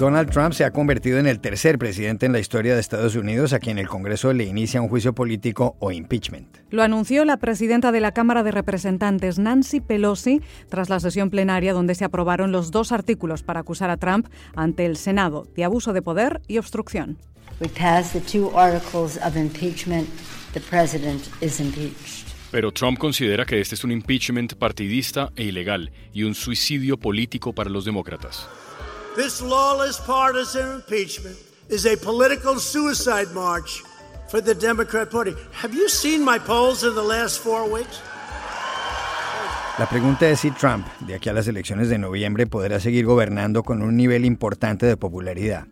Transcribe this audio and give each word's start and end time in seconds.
Donald 0.00 0.30
Trump 0.30 0.54
se 0.54 0.64
ha 0.64 0.70
convertido 0.70 1.18
en 1.18 1.26
el 1.26 1.40
tercer 1.40 1.76
presidente 1.76 2.24
en 2.24 2.32
la 2.32 2.38
historia 2.38 2.72
de 2.72 2.80
Estados 2.80 3.16
Unidos 3.16 3.52
a 3.52 3.58
quien 3.58 3.76
el 3.78 3.86
Congreso 3.86 4.32
le 4.32 4.44
inicia 4.44 4.80
un 4.80 4.88
juicio 4.88 5.14
político 5.14 5.76
o 5.78 5.92
impeachment. 5.92 6.56
Lo 6.70 6.82
anunció 6.82 7.26
la 7.26 7.36
presidenta 7.36 7.92
de 7.92 8.00
la 8.00 8.12
Cámara 8.12 8.42
de 8.42 8.50
Representantes, 8.50 9.38
Nancy 9.38 9.80
Pelosi, 9.80 10.40
tras 10.70 10.88
la 10.88 11.00
sesión 11.00 11.28
plenaria 11.28 11.74
donde 11.74 11.94
se 11.94 12.06
aprobaron 12.06 12.50
los 12.50 12.70
dos 12.70 12.92
artículos 12.92 13.42
para 13.42 13.60
acusar 13.60 13.90
a 13.90 13.98
Trump 13.98 14.28
ante 14.56 14.86
el 14.86 14.96
Senado 14.96 15.46
de 15.54 15.64
abuso 15.64 15.92
de 15.92 16.00
poder 16.00 16.40
y 16.48 16.56
obstrucción. 16.56 17.18
Pero 22.50 22.72
Trump 22.72 22.98
considera 22.98 23.44
que 23.44 23.60
este 23.60 23.74
es 23.74 23.84
un 23.84 23.92
impeachment 23.92 24.54
partidista 24.54 25.30
e 25.36 25.44
ilegal 25.44 25.92
y 26.14 26.22
un 26.22 26.34
suicidio 26.34 26.96
político 26.96 27.52
para 27.52 27.68
los 27.68 27.84
demócratas. 27.84 28.48
This 29.16 29.42
lawless 29.42 29.98
partisan 29.98 30.76
impeachment 30.76 31.36
is 31.68 31.84
a 31.84 31.96
political 31.96 32.60
suicide 32.60 33.34
march 33.34 33.82
for 34.28 34.40
the 34.40 34.54
Democrat 34.54 35.10
Party. 35.10 35.34
Have 35.50 35.74
you 35.74 35.88
seen 35.88 36.24
my 36.24 36.38
polls 36.38 36.84
in 36.84 36.94
the 36.94 37.02
last 37.02 37.40
four 37.40 37.68
weeks? 37.68 38.00
La 39.80 39.88
pregunta 39.88 40.28
es 40.30 40.38
si 40.38 40.52
Trump, 40.52 40.86
de 41.00 41.16
aquí 41.16 41.28
a 41.28 41.32
las 41.32 41.48
elecciones 41.48 41.88
de 41.88 41.98
noviembre, 41.98 42.46
podrá 42.46 42.78
seguir 42.78 43.04
gobernando 43.04 43.64
con 43.64 43.82
un 43.82 43.96
nivel 43.96 44.24
importante 44.24 44.86
de 44.86 44.96
popularidad. 44.96 45.66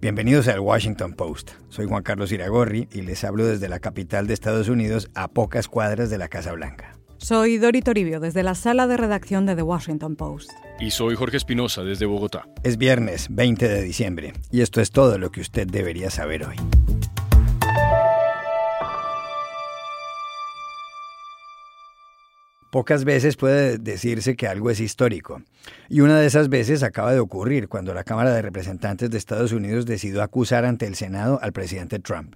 Bienvenidos 0.00 0.46
al 0.46 0.60
Washington 0.60 1.14
Post. 1.14 1.50
Soy 1.70 1.88
Juan 1.88 2.04
Carlos 2.04 2.30
Iragorri 2.30 2.86
y 2.92 3.02
les 3.02 3.24
hablo 3.24 3.46
desde 3.46 3.68
la 3.68 3.80
capital 3.80 4.28
de 4.28 4.34
Estados 4.34 4.68
Unidos 4.68 5.10
a 5.16 5.26
pocas 5.26 5.66
cuadras 5.66 6.08
de 6.08 6.18
la 6.18 6.28
Casa 6.28 6.52
Blanca. 6.52 6.99
Soy 7.22 7.58
Dori 7.58 7.82
Toribio 7.82 8.18
desde 8.18 8.42
la 8.42 8.54
sala 8.54 8.86
de 8.86 8.96
redacción 8.96 9.44
de 9.44 9.54
The 9.54 9.62
Washington 9.62 10.16
Post. 10.16 10.50
Y 10.80 10.90
soy 10.90 11.14
Jorge 11.14 11.36
Espinosa 11.36 11.84
desde 11.84 12.06
Bogotá. 12.06 12.46
Es 12.62 12.78
viernes 12.78 13.26
20 13.30 13.68
de 13.68 13.82
diciembre 13.82 14.32
y 14.50 14.62
esto 14.62 14.80
es 14.80 14.90
todo 14.90 15.18
lo 15.18 15.30
que 15.30 15.42
usted 15.42 15.66
debería 15.66 16.08
saber 16.08 16.46
hoy. 16.46 16.56
Pocas 22.72 23.04
veces 23.04 23.36
puede 23.36 23.76
decirse 23.76 24.34
que 24.34 24.48
algo 24.48 24.70
es 24.70 24.80
histórico. 24.80 25.42
Y 25.90 26.00
una 26.00 26.18
de 26.18 26.26
esas 26.26 26.48
veces 26.48 26.82
acaba 26.82 27.12
de 27.12 27.20
ocurrir 27.20 27.68
cuando 27.68 27.92
la 27.92 28.02
Cámara 28.02 28.32
de 28.32 28.40
Representantes 28.40 29.10
de 29.10 29.18
Estados 29.18 29.52
Unidos 29.52 29.84
decidió 29.84 30.22
acusar 30.22 30.64
ante 30.64 30.86
el 30.86 30.94
Senado 30.94 31.38
al 31.42 31.52
presidente 31.52 31.98
Trump 31.98 32.34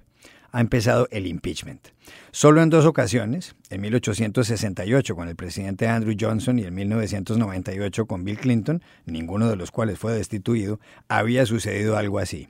ha 0.55 0.61
empezado 0.61 1.09
el 1.11 1.27
impeachment. 1.27 1.89
Solo 2.31 2.61
en 2.61 2.69
dos 2.69 2.85
ocasiones, 2.85 3.57
en 3.69 3.81
1868 3.81 5.13
con 5.13 5.27
el 5.27 5.35
presidente 5.35 5.89
Andrew 5.89 6.15
Johnson 6.17 6.57
y 6.59 6.63
en 6.63 6.73
1998 6.73 8.05
con 8.05 8.23
Bill 8.23 8.37
Clinton, 8.37 8.81
ninguno 9.05 9.49
de 9.49 9.57
los 9.57 9.69
cuales 9.69 9.99
fue 9.99 10.13
destituido, 10.13 10.79
había 11.09 11.45
sucedido 11.45 11.97
algo 11.97 12.19
así. 12.19 12.47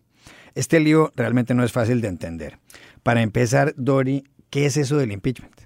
Este 0.54 0.80
lío 0.80 1.14
realmente 1.16 1.56
no 1.56 1.64
es 1.64 1.72
fácil 1.72 2.00
de 2.02 2.10
entender. 2.10 2.60
Para 3.02 3.24
empezar, 3.24 3.74
Dory, 3.76 4.24
¿qué 4.52 4.68
es 4.68 4.78
eso 4.78 4.98
del 4.98 5.12
impeachment? 5.12 5.62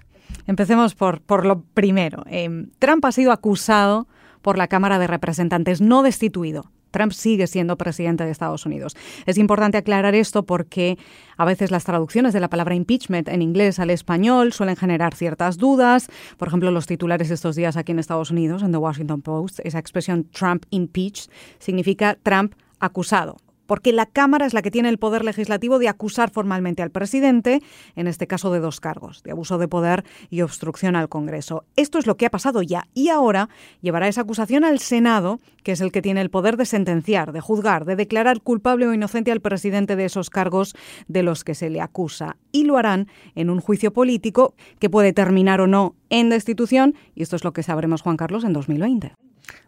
Empecemos 0.46 0.94
por, 0.94 1.20
por 1.20 1.44
lo 1.44 1.60
primero. 1.60 2.24
Em, 2.26 2.70
Trump 2.78 3.04
ha 3.04 3.12
sido 3.12 3.32
acusado 3.32 4.08
por 4.40 4.56
la 4.56 4.66
Cámara 4.66 4.98
de 4.98 5.08
Representantes, 5.08 5.82
no 5.82 6.02
destituido. 6.02 6.72
Trump 6.90 7.12
sigue 7.12 7.46
siendo 7.46 7.76
presidente 7.76 8.24
de 8.24 8.30
Estados 8.30 8.66
Unidos. 8.66 8.96
Es 9.26 9.38
importante 9.38 9.78
aclarar 9.78 10.14
esto 10.14 10.44
porque 10.44 10.98
a 11.36 11.44
veces 11.44 11.70
las 11.70 11.84
traducciones 11.84 12.32
de 12.32 12.40
la 12.40 12.48
palabra 12.48 12.74
impeachment 12.74 13.28
en 13.28 13.42
inglés 13.42 13.78
al 13.78 13.90
español 13.90 14.52
suelen 14.52 14.76
generar 14.76 15.14
ciertas 15.14 15.56
dudas. 15.56 16.08
Por 16.36 16.48
ejemplo, 16.48 16.70
los 16.70 16.86
titulares 16.86 17.30
estos 17.30 17.56
días 17.56 17.76
aquí 17.76 17.92
en 17.92 17.98
Estados 17.98 18.30
Unidos, 18.30 18.62
en 18.62 18.72
The 18.72 18.78
Washington 18.78 19.22
Post, 19.22 19.60
esa 19.64 19.78
expresión 19.78 20.28
Trump 20.32 20.64
impeached 20.70 21.30
significa 21.58 22.18
Trump 22.22 22.54
acusado 22.78 23.36
porque 23.70 23.92
la 23.92 24.06
Cámara 24.06 24.46
es 24.46 24.52
la 24.52 24.62
que 24.62 24.72
tiene 24.72 24.88
el 24.88 24.98
poder 24.98 25.24
legislativo 25.24 25.78
de 25.78 25.86
acusar 25.86 26.32
formalmente 26.32 26.82
al 26.82 26.90
presidente, 26.90 27.62
en 27.94 28.08
este 28.08 28.26
caso 28.26 28.52
de 28.52 28.58
dos 28.58 28.80
cargos, 28.80 29.22
de 29.22 29.30
abuso 29.30 29.58
de 29.58 29.68
poder 29.68 30.04
y 30.28 30.40
obstrucción 30.40 30.96
al 30.96 31.08
Congreso. 31.08 31.62
Esto 31.76 32.00
es 32.00 32.08
lo 32.08 32.16
que 32.16 32.26
ha 32.26 32.30
pasado 32.30 32.62
ya 32.62 32.88
y 32.94 33.10
ahora 33.10 33.48
llevará 33.80 34.08
esa 34.08 34.22
acusación 34.22 34.64
al 34.64 34.80
Senado, 34.80 35.38
que 35.62 35.70
es 35.70 35.80
el 35.80 35.92
que 35.92 36.02
tiene 36.02 36.20
el 36.20 36.30
poder 36.30 36.56
de 36.56 36.66
sentenciar, 36.66 37.30
de 37.30 37.40
juzgar, 37.40 37.84
de 37.84 37.94
declarar 37.94 38.40
culpable 38.40 38.88
o 38.88 38.92
inocente 38.92 39.30
al 39.30 39.40
presidente 39.40 39.94
de 39.94 40.06
esos 40.06 40.30
cargos 40.30 40.74
de 41.06 41.22
los 41.22 41.44
que 41.44 41.54
se 41.54 41.70
le 41.70 41.80
acusa. 41.80 42.38
Y 42.50 42.64
lo 42.64 42.76
harán 42.76 43.06
en 43.36 43.50
un 43.50 43.60
juicio 43.60 43.92
político 43.92 44.56
que 44.80 44.90
puede 44.90 45.12
terminar 45.12 45.60
o 45.60 45.68
no 45.68 45.94
en 46.08 46.28
destitución, 46.28 46.96
y 47.14 47.22
esto 47.22 47.36
es 47.36 47.44
lo 47.44 47.52
que 47.52 47.62
sabremos, 47.62 48.02
Juan 48.02 48.16
Carlos, 48.16 48.42
en 48.42 48.52
2020. 48.52 49.14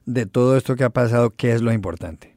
De 0.06 0.26
todo 0.26 0.56
esto 0.56 0.74
que 0.74 0.82
ha 0.82 0.90
pasado, 0.90 1.30
¿qué 1.36 1.52
es 1.52 1.62
lo 1.62 1.72
importante? 1.72 2.31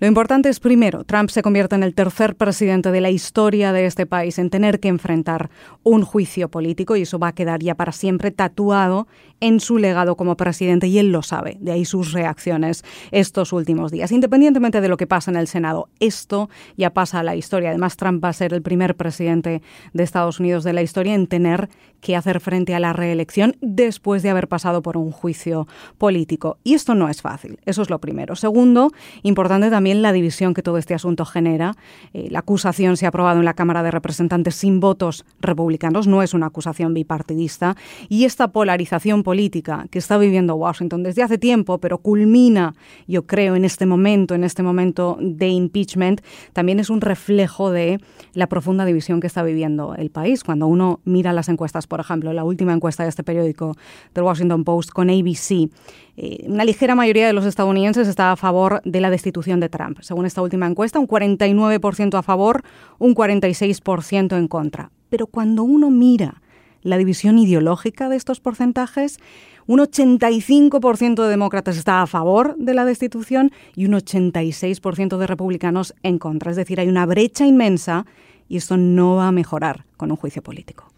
Lo 0.00 0.06
importante 0.06 0.48
es, 0.48 0.60
primero, 0.60 1.04
Trump 1.04 1.30
se 1.30 1.42
convierte 1.42 1.76
en 1.76 1.82
el 1.82 1.94
tercer 1.94 2.36
presidente 2.36 2.90
de 2.90 3.00
la 3.00 3.10
historia 3.10 3.72
de 3.72 3.86
este 3.86 4.06
país 4.06 4.38
en 4.38 4.50
tener 4.50 4.80
que 4.80 4.88
enfrentar 4.88 5.50
un 5.82 6.02
juicio 6.02 6.48
político 6.50 6.96
y 6.96 7.02
eso 7.02 7.18
va 7.18 7.28
a 7.28 7.34
quedar 7.34 7.60
ya 7.60 7.74
para 7.74 7.92
siempre 7.92 8.30
tatuado 8.30 9.06
en 9.40 9.60
su 9.60 9.78
legado 9.78 10.16
como 10.16 10.36
presidente 10.36 10.86
y 10.86 10.98
él 10.98 11.12
lo 11.12 11.22
sabe, 11.22 11.58
de 11.60 11.72
ahí 11.72 11.84
sus 11.84 12.12
reacciones 12.12 12.84
estos 13.10 13.52
últimos 13.52 13.92
días. 13.92 14.10
Independientemente 14.10 14.80
de 14.80 14.88
lo 14.88 14.96
que 14.96 15.06
pasa 15.06 15.30
en 15.30 15.36
el 15.36 15.48
Senado, 15.48 15.88
esto 16.00 16.48
ya 16.76 16.90
pasa 16.90 17.20
a 17.20 17.22
la 17.22 17.36
historia. 17.36 17.70
Además, 17.70 17.96
Trump 17.96 18.24
va 18.24 18.30
a 18.30 18.32
ser 18.32 18.52
el 18.54 18.62
primer 18.62 18.96
presidente 18.96 19.62
de 19.92 20.02
Estados 20.02 20.40
Unidos 20.40 20.64
de 20.64 20.72
la 20.72 20.82
historia 20.82 21.14
en 21.14 21.26
tener 21.26 21.68
que 22.00 22.16
hacer 22.16 22.40
frente 22.40 22.74
a 22.74 22.80
la 22.80 22.92
reelección 22.92 23.56
después 23.60 24.22
de 24.22 24.30
haber 24.30 24.48
pasado 24.48 24.82
por 24.82 24.96
un 24.96 25.10
juicio 25.10 25.66
político. 25.98 26.58
Y 26.62 26.74
esto 26.74 26.94
no 26.94 27.08
es 27.08 27.22
fácil, 27.22 27.58
eso 27.64 27.82
es 27.82 27.90
lo 27.90 27.98
primero. 28.00 28.36
Segundo, 28.36 28.90
importante 29.22 29.70
también 29.70 29.83
la 29.92 30.12
división 30.12 30.54
que 30.54 30.62
todo 30.62 30.78
este 30.78 30.94
asunto 30.94 31.24
genera. 31.24 31.74
Eh, 32.12 32.28
la 32.30 32.40
acusación 32.40 32.96
se 32.96 33.06
ha 33.06 33.08
aprobado 33.10 33.38
en 33.38 33.44
la 33.44 33.54
Cámara 33.54 33.82
de 33.82 33.90
Representantes 33.90 34.54
sin 34.54 34.80
votos 34.80 35.24
republicanos, 35.40 36.06
no 36.06 36.22
es 36.22 36.32
una 36.32 36.46
acusación 36.46 36.94
bipartidista, 36.94 37.76
y 38.08 38.24
esta 38.24 38.48
polarización 38.48 39.22
política 39.22 39.86
que 39.90 39.98
está 39.98 40.16
viviendo 40.16 40.54
Washington 40.54 41.02
desde 41.02 41.22
hace 41.22 41.38
tiempo, 41.38 41.78
pero 41.78 41.98
culmina, 41.98 42.74
yo 43.06 43.26
creo, 43.26 43.56
en 43.56 43.64
este 43.64 43.86
momento, 43.86 44.34
en 44.34 44.44
este 44.44 44.62
momento 44.62 45.18
de 45.20 45.48
impeachment, 45.48 46.22
también 46.52 46.80
es 46.80 46.90
un 46.90 47.00
reflejo 47.00 47.70
de 47.70 48.00
la 48.32 48.46
profunda 48.46 48.84
división 48.84 49.20
que 49.20 49.26
está 49.26 49.42
viviendo 49.42 49.94
el 49.94 50.10
país. 50.10 50.44
Cuando 50.44 50.66
uno 50.66 51.00
mira 51.04 51.32
las 51.32 51.48
encuestas, 51.48 51.86
por 51.86 52.00
ejemplo, 52.00 52.32
la 52.32 52.44
última 52.44 52.72
encuesta 52.72 53.02
de 53.02 53.08
este 53.08 53.22
periódico, 53.22 53.76
del 54.14 54.24
Washington 54.24 54.64
Post, 54.64 54.90
con 54.90 55.10
ABC, 55.10 55.68
eh, 56.16 56.44
una 56.46 56.64
ligera 56.64 56.94
mayoría 56.94 57.26
de 57.26 57.32
los 57.32 57.44
estadounidenses 57.44 58.06
está 58.06 58.30
a 58.30 58.36
favor 58.36 58.80
de 58.84 59.00
la 59.00 59.10
destitución 59.10 59.58
de 59.58 59.68
Trump. 59.76 59.98
Según 60.00 60.24
esta 60.24 60.40
última 60.40 60.66
encuesta, 60.66 61.00
un 61.00 61.08
49% 61.08 62.16
a 62.16 62.22
favor, 62.22 62.62
un 62.98 63.14
46% 63.14 64.38
en 64.38 64.46
contra. 64.46 64.90
Pero 65.08 65.26
cuando 65.26 65.64
uno 65.64 65.90
mira 65.90 66.42
la 66.84 66.98
división 66.98 67.38
ideológica 67.38 68.08
de 68.08 68.16
estos 68.16 68.38
porcentajes. 68.38 69.18
Un 69.66 69.80
85% 69.80 71.22
de 71.22 71.28
demócratas 71.28 71.76
está 71.76 72.02
a 72.02 72.06
favor 72.06 72.54
de 72.56 72.74
la 72.74 72.84
destitución 72.84 73.50
y 73.74 73.86
un 73.86 73.94
86% 73.94 75.16
de 75.16 75.26
republicanos 75.26 75.94
en 76.02 76.18
contra. 76.18 76.50
Es 76.50 76.56
decir, 76.56 76.78
hay 76.78 76.88
una 76.88 77.06
brecha 77.06 77.46
inmensa 77.46 78.06
y 78.46 78.58
esto 78.58 78.76
no 78.76 79.16
va 79.16 79.28
a 79.28 79.32
mejorar 79.32 79.86
con 79.96 80.10
un 80.10 80.18
juicio 80.18 80.42
político. 80.42 80.92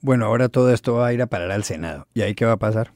Bueno, 0.00 0.26
ahora 0.26 0.48
todo 0.48 0.72
esto 0.72 0.94
va 0.94 1.08
a 1.08 1.12
ir 1.12 1.20
a 1.20 1.26
parar 1.26 1.50
al 1.50 1.64
Senado. 1.64 2.06
¿Y 2.14 2.22
ahí 2.22 2.36
qué 2.36 2.44
va 2.44 2.52
a 2.52 2.58
pasar? 2.58 2.92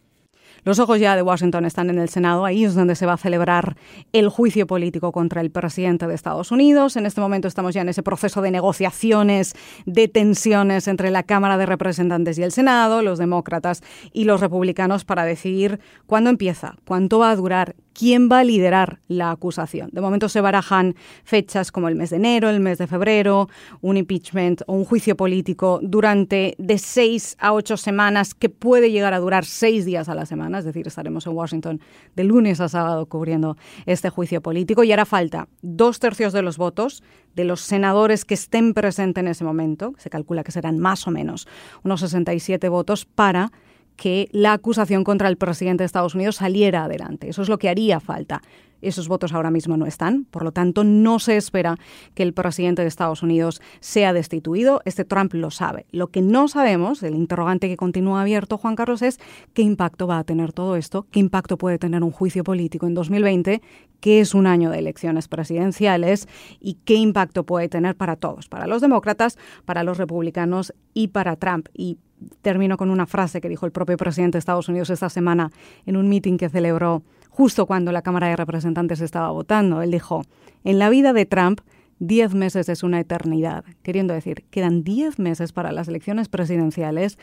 Los 0.64 0.78
ojos 0.78 1.00
ya 1.00 1.16
de 1.16 1.22
Washington 1.22 1.64
están 1.64 1.90
en 1.90 1.98
el 1.98 2.08
Senado, 2.08 2.44
ahí 2.44 2.64
es 2.64 2.76
donde 2.76 2.94
se 2.94 3.04
va 3.04 3.14
a 3.14 3.16
celebrar 3.16 3.76
el 4.12 4.28
juicio 4.28 4.64
político 4.68 5.10
contra 5.10 5.40
el 5.40 5.50
presidente 5.50 6.06
de 6.06 6.14
Estados 6.14 6.52
Unidos. 6.52 6.96
En 6.96 7.04
este 7.04 7.20
momento 7.20 7.48
estamos 7.48 7.74
ya 7.74 7.80
en 7.80 7.88
ese 7.88 8.04
proceso 8.04 8.42
de 8.42 8.52
negociaciones, 8.52 9.54
de 9.86 10.06
tensiones 10.06 10.86
entre 10.86 11.10
la 11.10 11.24
Cámara 11.24 11.58
de 11.58 11.66
Representantes 11.66 12.38
y 12.38 12.44
el 12.44 12.52
Senado, 12.52 13.02
los 13.02 13.18
demócratas 13.18 13.82
y 14.12 14.22
los 14.22 14.40
republicanos, 14.40 15.04
para 15.04 15.24
decidir 15.24 15.80
cuándo 16.06 16.30
empieza, 16.30 16.76
cuánto 16.84 17.18
va 17.18 17.32
a 17.32 17.36
durar, 17.36 17.74
quién 17.92 18.28
va 18.30 18.40
a 18.40 18.44
liderar 18.44 19.00
la 19.08 19.30
acusación. 19.30 19.90
De 19.92 20.00
momento 20.00 20.28
se 20.28 20.40
barajan 20.40 20.94
fechas 21.24 21.72
como 21.72 21.88
el 21.88 21.94
mes 21.94 22.10
de 22.10 22.16
enero, 22.16 22.50
el 22.50 22.60
mes 22.60 22.78
de 22.78 22.86
febrero, 22.86 23.48
un 23.80 23.96
impeachment 23.96 24.62
o 24.66 24.74
un 24.74 24.84
juicio 24.84 25.16
político 25.16 25.80
durante 25.82 26.54
de 26.58 26.78
seis 26.78 27.36
a 27.38 27.52
ocho 27.52 27.76
semanas 27.76 28.34
que 28.34 28.48
puede 28.48 28.90
llegar 28.90 29.14
a 29.14 29.18
durar 29.18 29.44
seis 29.44 29.84
días 29.84 30.08
a 30.08 30.14
la 30.14 30.26
semana, 30.26 30.58
es 30.58 30.64
decir, 30.64 30.86
estaremos 30.86 31.26
en 31.26 31.32
Washington 31.32 31.80
de 32.16 32.24
lunes 32.24 32.60
a 32.60 32.68
sábado 32.68 33.06
cubriendo 33.06 33.56
este 33.86 34.10
juicio 34.10 34.40
político 34.40 34.84
y 34.84 34.92
hará 34.92 35.04
falta 35.04 35.48
dos 35.62 35.98
tercios 35.98 36.32
de 36.32 36.42
los 36.42 36.56
votos 36.56 37.02
de 37.34 37.44
los 37.44 37.60
senadores 37.60 38.24
que 38.24 38.34
estén 38.34 38.74
presentes 38.74 39.22
en 39.22 39.28
ese 39.28 39.44
momento, 39.44 39.94
se 39.98 40.10
calcula 40.10 40.44
que 40.44 40.52
serán 40.52 40.78
más 40.78 41.06
o 41.06 41.10
menos 41.10 41.48
unos 41.82 42.00
67 42.00 42.68
votos 42.68 43.04
para 43.04 43.52
que 44.02 44.28
la 44.32 44.52
acusación 44.52 45.04
contra 45.04 45.28
el 45.28 45.36
presidente 45.36 45.82
de 45.82 45.86
Estados 45.86 46.16
Unidos 46.16 46.34
saliera 46.34 46.86
adelante. 46.86 47.28
Eso 47.28 47.40
es 47.40 47.48
lo 47.48 47.60
que 47.60 47.68
haría 47.68 48.00
falta. 48.00 48.42
Esos 48.80 49.06
votos 49.06 49.32
ahora 49.32 49.52
mismo 49.52 49.76
no 49.76 49.86
están, 49.86 50.24
por 50.24 50.42
lo 50.42 50.50
tanto 50.50 50.82
no 50.82 51.20
se 51.20 51.36
espera 51.36 51.76
que 52.16 52.24
el 52.24 52.34
presidente 52.34 52.82
de 52.82 52.88
Estados 52.88 53.22
Unidos 53.22 53.62
sea 53.78 54.12
destituido. 54.12 54.82
Este 54.86 55.04
Trump 55.04 55.34
lo 55.34 55.52
sabe. 55.52 55.86
Lo 55.92 56.08
que 56.08 56.20
no 56.20 56.48
sabemos, 56.48 57.04
el 57.04 57.14
interrogante 57.14 57.68
que 57.68 57.76
continúa 57.76 58.22
abierto, 58.22 58.58
Juan 58.58 58.74
Carlos, 58.74 59.02
es 59.02 59.20
qué 59.54 59.62
impacto 59.62 60.08
va 60.08 60.18
a 60.18 60.24
tener 60.24 60.52
todo 60.52 60.74
esto, 60.74 61.06
qué 61.12 61.20
impacto 61.20 61.56
puede 61.56 61.78
tener 61.78 62.02
un 62.02 62.10
juicio 62.10 62.42
político 62.42 62.88
en 62.88 62.94
2020, 62.94 63.62
que 64.00 64.18
es 64.18 64.34
un 64.34 64.48
año 64.48 64.70
de 64.70 64.80
elecciones 64.80 65.28
presidenciales, 65.28 66.26
y 66.58 66.74
qué 66.84 66.94
impacto 66.94 67.46
puede 67.46 67.68
tener 67.68 67.94
para 67.94 68.16
todos, 68.16 68.48
para 68.48 68.66
los 68.66 68.80
demócratas, 68.80 69.38
para 69.64 69.84
los 69.84 69.96
republicanos 69.96 70.74
y 70.92 71.06
para 71.06 71.36
Trump. 71.36 71.68
Y 71.72 71.98
termino 72.42 72.76
con 72.76 72.90
una 72.90 73.06
frase 73.06 73.40
que 73.40 73.48
dijo 73.48 73.66
el 73.66 73.72
propio 73.72 73.96
presidente 73.96 74.36
de 74.36 74.40
Estados 74.40 74.68
Unidos 74.68 74.90
esta 74.90 75.08
semana 75.08 75.50
en 75.86 75.96
un 75.96 76.08
meeting 76.08 76.36
que 76.36 76.48
celebró 76.48 77.02
justo 77.30 77.66
cuando 77.66 77.92
la 77.92 78.02
Cámara 78.02 78.28
de 78.28 78.36
Representantes 78.36 79.00
estaba 79.00 79.30
votando. 79.30 79.82
Él 79.82 79.90
dijo, 79.90 80.22
en 80.64 80.78
la 80.78 80.90
vida 80.90 81.12
de 81.12 81.26
Trump, 81.26 81.60
diez 81.98 82.34
meses 82.34 82.68
es 82.68 82.82
una 82.82 83.00
eternidad, 83.00 83.64
queriendo 83.82 84.14
decir, 84.14 84.44
quedan 84.50 84.84
diez 84.84 85.18
meses 85.18 85.52
para 85.52 85.72
las 85.72 85.88
elecciones 85.88 86.28
presidenciales 86.28 87.18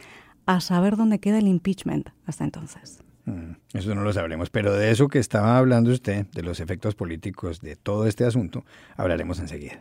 a 0.45 0.61
saber 0.61 0.95
dónde 0.95 1.19
queda 1.19 1.37
el 1.37 1.47
impeachment 1.47 2.09
hasta 2.25 2.43
entonces. 2.43 3.03
Mm, 3.25 3.51
eso 3.73 3.93
no 3.93 4.01
lo 4.01 4.13
sabremos, 4.13 4.49
pero 4.49 4.73
de 4.73 4.91
eso 4.91 5.07
que 5.07 5.19
estaba 5.19 5.57
hablando 5.57 5.91
usted, 5.91 6.25
de 6.33 6.41
los 6.41 6.59
efectos 6.59 6.95
políticos 6.95 7.61
de 7.61 7.75
todo 7.75 8.07
este 8.07 8.25
asunto, 8.25 8.65
hablaremos 8.97 9.39
enseguida. 9.39 9.79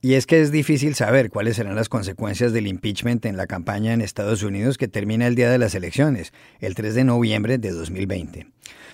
Y 0.00 0.14
es 0.14 0.26
que 0.26 0.40
es 0.40 0.52
difícil 0.52 0.94
saber 0.94 1.28
cuáles 1.28 1.56
serán 1.56 1.74
las 1.74 1.88
consecuencias 1.88 2.52
del 2.52 2.68
impeachment 2.68 3.26
en 3.26 3.36
la 3.36 3.48
campaña 3.48 3.92
en 3.92 4.00
Estados 4.00 4.44
Unidos 4.44 4.78
que 4.78 4.86
termina 4.86 5.26
el 5.26 5.34
día 5.34 5.50
de 5.50 5.58
las 5.58 5.74
elecciones, 5.74 6.32
el 6.60 6.76
3 6.76 6.94
de 6.94 7.02
noviembre 7.02 7.58
de 7.58 7.72
2020. 7.72 8.46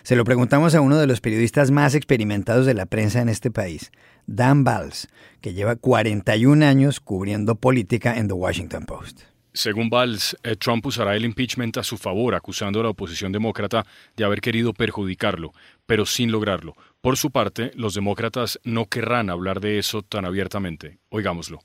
Se 0.02 0.16
lo 0.16 0.24
preguntamos 0.24 0.74
a 0.74 0.80
uno 0.80 0.96
de 0.96 1.06
los 1.06 1.20
periodistas 1.20 1.70
más 1.70 1.94
experimentados 1.94 2.64
de 2.64 2.72
la 2.72 2.86
prensa 2.86 3.20
en 3.20 3.28
este 3.28 3.50
país, 3.50 3.92
Dan 4.26 4.64
Valls, 4.64 5.08
que 5.42 5.52
lleva 5.52 5.76
41 5.76 6.64
años 6.64 7.00
cubriendo 7.00 7.56
política 7.56 8.16
en 8.16 8.28
The 8.28 8.34
Washington 8.34 8.86
Post. 8.86 9.20
Según 9.52 9.90
Valls, 9.90 10.36
eh, 10.42 10.56
Trump 10.56 10.84
usará 10.86 11.14
el 11.14 11.24
impeachment 11.24 11.76
a 11.76 11.84
su 11.84 11.96
favor, 11.96 12.34
acusando 12.34 12.80
a 12.80 12.82
la 12.82 12.88
oposición 12.88 13.30
demócrata 13.30 13.86
de 14.16 14.24
haber 14.24 14.40
querido 14.40 14.72
perjudicarlo, 14.72 15.52
pero 15.86 16.06
sin 16.06 16.32
lograrlo. 16.32 16.74
Por 17.04 17.18
su 17.18 17.30
parte, 17.30 17.70
los 17.74 17.92
demócratas 17.92 18.58
no 18.64 18.86
querrán 18.86 19.28
hablar 19.28 19.60
de 19.60 19.78
eso 19.78 20.00
tan 20.00 20.24
abiertamente. 20.24 21.00
Oigámoslo. 21.10 21.58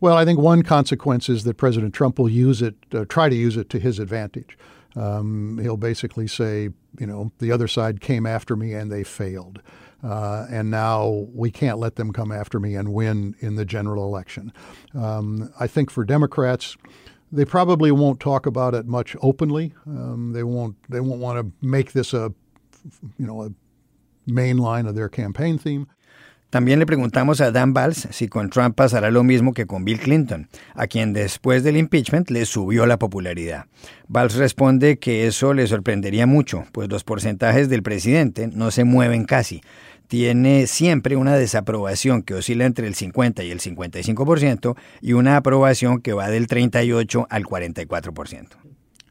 Well, 0.00 0.16
I 0.16 0.24
think 0.24 0.38
one 0.38 0.62
consequence 0.62 1.28
is 1.28 1.44
that 1.44 1.58
President 1.58 1.92
Trump 1.92 2.18
will 2.18 2.30
use 2.30 2.62
it, 2.62 2.76
uh, 2.94 3.04
try 3.06 3.28
to 3.28 3.36
use 3.36 3.58
it 3.58 3.68
to 3.68 3.78
his 3.78 3.98
advantage. 3.98 4.56
Um, 4.96 5.58
he'll 5.60 5.76
basically 5.76 6.26
say, 6.26 6.70
you 6.98 7.06
know, 7.06 7.30
the 7.40 7.52
other 7.52 7.68
side 7.68 8.00
came 8.00 8.24
after 8.24 8.56
me 8.56 8.72
and 8.72 8.90
they 8.90 9.04
failed. 9.04 9.60
Uh, 10.02 10.46
and 10.50 10.70
now 10.70 11.26
we 11.34 11.50
can't 11.50 11.78
let 11.78 11.96
them 11.96 12.10
come 12.10 12.32
after 12.32 12.58
me 12.58 12.74
and 12.74 12.94
win 12.94 13.34
in 13.40 13.56
the 13.56 13.66
general 13.66 14.06
election. 14.06 14.50
Um, 14.94 15.52
I 15.60 15.66
think 15.66 15.90
for 15.90 16.04
Democrats, 16.06 16.78
they 17.30 17.44
probably 17.44 17.90
won't 17.90 18.18
talk 18.18 18.46
about 18.46 18.74
it 18.74 18.86
much 18.86 19.14
openly. 19.20 19.74
Um, 19.86 20.32
they 20.32 20.42
won't. 20.42 20.76
They 20.88 21.00
won't 21.00 21.20
want 21.20 21.38
to 21.38 21.66
make 21.66 21.92
this 21.92 22.14
a, 22.14 22.32
you 23.18 23.26
know, 23.26 23.42
a 23.42 23.50
of 24.86 24.94
their 24.94 25.10
campaign 25.10 25.58
theme. 25.58 25.86
También 26.50 26.80
le 26.80 26.86
preguntamos 26.86 27.40
a 27.40 27.52
Dan 27.52 27.72
Valls 27.72 28.08
si 28.10 28.26
con 28.26 28.50
Trump 28.50 28.74
pasará 28.74 29.12
lo 29.12 29.22
mismo 29.22 29.54
que 29.54 29.66
con 29.66 29.84
Bill 29.84 30.00
Clinton, 30.00 30.48
a 30.74 30.88
quien 30.88 31.12
después 31.12 31.62
del 31.62 31.76
impeachment 31.76 32.28
le 32.28 32.44
subió 32.44 32.86
la 32.86 32.98
popularidad. 32.98 33.66
Valls 34.08 34.34
responde 34.34 34.98
que 34.98 35.28
eso 35.28 35.54
le 35.54 35.68
sorprendería 35.68 36.26
mucho, 36.26 36.64
pues 36.72 36.88
los 36.88 37.04
porcentajes 37.04 37.68
del 37.68 37.84
presidente 37.84 38.48
no 38.48 38.72
se 38.72 38.82
mueven 38.82 39.26
casi, 39.26 39.60
tiene 40.08 40.66
siempre 40.66 41.14
una 41.14 41.36
desaprobación 41.36 42.24
que 42.24 42.34
oscila 42.34 42.64
entre 42.64 42.88
el 42.88 42.96
50 42.96 43.44
y 43.44 43.52
el 43.52 43.60
55% 43.60 44.76
y 45.00 45.12
una 45.12 45.36
aprobación 45.36 46.00
que 46.00 46.14
va 46.14 46.30
del 46.30 46.48
38 46.48 47.28
al 47.30 47.44
44%. 47.44 48.69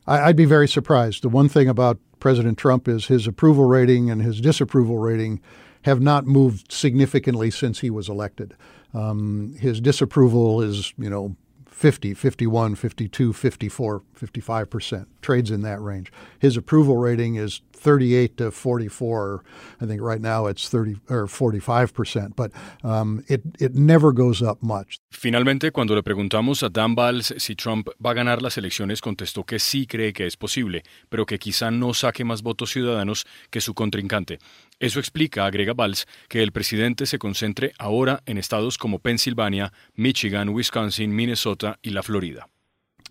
I'd 0.10 0.36
be 0.36 0.46
very 0.46 0.68
surprised. 0.68 1.24
The 1.24 1.30
one 1.30 1.50
thing 1.50 1.70
about 1.70 2.00
President 2.20 2.58
Trump 2.58 2.88
is 2.88 3.06
his 3.06 3.28
approval 3.28 3.66
rating 3.66 4.10
and 4.10 4.22
his 4.22 4.42
disapproval 4.42 4.98
rating 4.98 5.40
have 5.84 6.02
not 6.02 6.26
moved 6.26 6.72
significantly 6.72 7.52
since 7.52 7.80
he 7.80 7.90
was 7.90 8.10
elected. 8.10 8.56
Um, 8.94 9.56
his 9.60 9.80
disapproval 9.80 10.62
is, 10.62 10.94
you 10.98 11.10
know, 11.10 11.36
50, 11.68 12.14
51, 12.14 12.76
52, 12.76 13.32
54, 13.32 14.02
55%, 14.20 15.06
trades 15.22 15.52
in 15.52 15.62
that 15.62 15.80
range. 15.80 16.12
His 16.40 16.58
approval 16.58 16.98
rating 16.98 17.36
is 17.36 17.62
38 17.80 18.38
to 18.38 18.52
44. 18.52 19.44
I 19.81 19.86
think 19.86 20.02
right 20.02 20.22
now 20.22 20.48
it's 20.48 20.70
30 20.70 20.98
or 21.10 21.28
45%, 21.28 22.36
but 22.36 22.52
um, 22.84 23.24
it, 23.28 23.42
it 23.60 23.76
never 23.76 24.12
goes 24.12 24.42
up 24.42 24.62
much. 24.62 25.00
Finalmente, 25.12 25.72
cuando 25.72 25.96
le 25.96 26.04
preguntamos 26.04 26.64
a 26.64 26.70
Dan 26.70 26.96
Valls 26.96 27.34
si 27.38 27.56
Trump 27.56 27.90
va 28.04 28.12
a 28.12 28.14
ganar 28.14 28.42
las 28.42 28.58
elecciones, 28.58 29.02
contestó 29.02 29.46
que 29.46 29.60
sí 29.60 29.88
cree 29.88 30.14
que 30.14 30.26
es 30.26 30.38
posible, 30.38 30.84
pero 31.10 31.26
que 31.26 31.40
quizá 31.40 31.72
no 31.72 31.94
saque 31.94 32.24
más 32.24 32.42
votos 32.42 32.72
ciudadanos 32.72 33.26
que 33.50 33.62
su 33.62 33.74
contrincante. 33.74 34.40
Eso 34.80 35.00
explica, 35.00 35.46
agrega 35.46 35.74
Valls, 35.74 36.06
que 36.28 36.42
el 36.42 36.52
presidente 36.52 37.06
se 37.06 37.20
concentre 37.20 37.74
ahora 37.78 38.22
en 38.26 38.38
estados 38.38 38.78
como 38.78 39.00
Pensilvania, 39.00 39.74
Michigan, 39.96 40.50
Wisconsin, 40.50 41.14
Minnesota 41.16 41.80
y 41.81 41.92
la 41.92 42.04
Florida. 42.04 42.48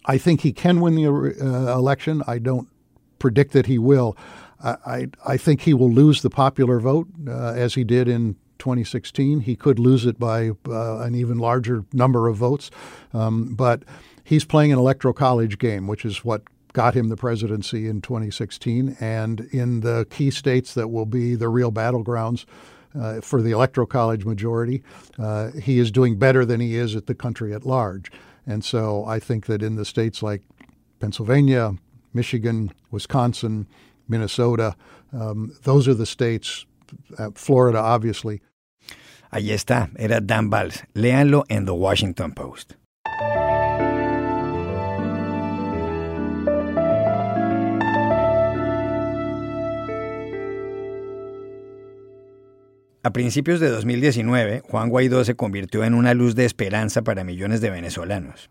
I 0.07 0.19
think 0.19 0.41
he 0.41 0.53
can 0.53 0.81
win 0.81 0.95
the 0.95 1.07
uh, 1.07 1.79
election. 1.79 2.23
I 2.27 2.39
don't 2.39 2.69
predict 3.19 3.53
that 3.53 3.67
he 3.67 3.79
will. 3.79 4.17
I, 4.61 5.07
I 5.27 5.37
think 5.37 5.63
he 5.63 5.75
will 5.75 5.91
lose 5.91 6.23
the 6.23 6.31
popular 6.31 6.81
vote 6.81 7.09
uh, 7.29 7.53
as 7.53 7.75
he 7.75 7.85
did 7.85 8.09
in 8.09 8.35
2016. 8.59 9.41
He 9.41 9.57
could 9.57 9.79
lose 9.79 10.05
it 10.05 10.19
by 10.19 10.51
uh, 10.69 10.99
an 10.99 11.15
even 11.15 11.39
larger 11.39 11.85
number 11.93 12.29
of 12.29 12.37
votes. 12.37 12.71
Um, 13.13 13.55
but 13.55 13.85
he's 14.25 14.45
playing 14.45 14.73
an 14.73 14.79
electoral 14.79 15.15
college 15.15 15.59
game, 15.59 15.87
which 15.87 16.05
is 16.05 16.25
what 16.25 16.43
got 16.73 16.95
him 16.95 17.09
the 17.09 17.17
presidency 17.17 17.89
in 17.89 18.01
2016. 18.01 18.97
And 19.01 19.41
in 19.53 19.81
the 19.81 20.07
key 20.11 20.31
states 20.31 20.75
that 20.75 20.89
will 20.89 21.07
be 21.07 21.35
the 21.35 21.49
real 21.49 21.73
battlegrounds 21.73 22.45
uh, 22.99 23.21
for 23.21 23.43
the 23.43 23.53
electoral 23.53 23.87
college 23.87 24.25
majority, 24.25 24.83
uh, 25.19 25.53
he 25.53 25.79
is 25.79 25.91
doing 25.91 26.19
better 26.19 26.45
than 26.45 26.61
he 26.61 26.77
is 26.77 26.97
at 26.97 27.07
the 27.07 27.15
country 27.15 27.55
at 27.55 27.65
large. 27.65 28.11
And 28.47 28.65
so 28.65 29.05
I 29.05 29.19
think 29.19 29.47
that 29.47 29.63
in 29.63 29.77
the 29.77 29.85
states 29.85 30.23
like 30.23 30.43
Pennsylvania, 31.01 31.75
Michigan, 32.13 32.73
Wisconsin, 32.91 33.67
Minnesota, 34.09 34.77
um, 35.13 35.53
those 35.63 35.89
are 35.89 35.95
the 35.95 36.07
states, 36.07 36.67
uh, 37.19 37.31
Florida 37.35 37.79
obviously. 37.79 38.41
Ahí 39.31 39.51
está, 39.51 39.91
era 39.99 40.21
Dan 40.21 40.49
Valls. 40.49 40.85
Léanlo 40.95 41.45
en 41.49 41.67
The 41.67 41.75
Washington 41.75 42.33
Post. 42.33 42.78
A 53.09 53.11
principios 53.11 53.59
de 53.59 53.71
2019, 53.71 54.61
Juan 54.69 54.91
Guaidó 54.91 55.25
se 55.25 55.35
convirtió 55.35 55.83
en 55.83 55.95
una 55.95 56.13
luz 56.13 56.35
de 56.35 56.45
esperanza 56.45 57.01
para 57.01 57.25
millones 57.25 57.63
de 57.63 57.71
venezolanos. 57.71 58.51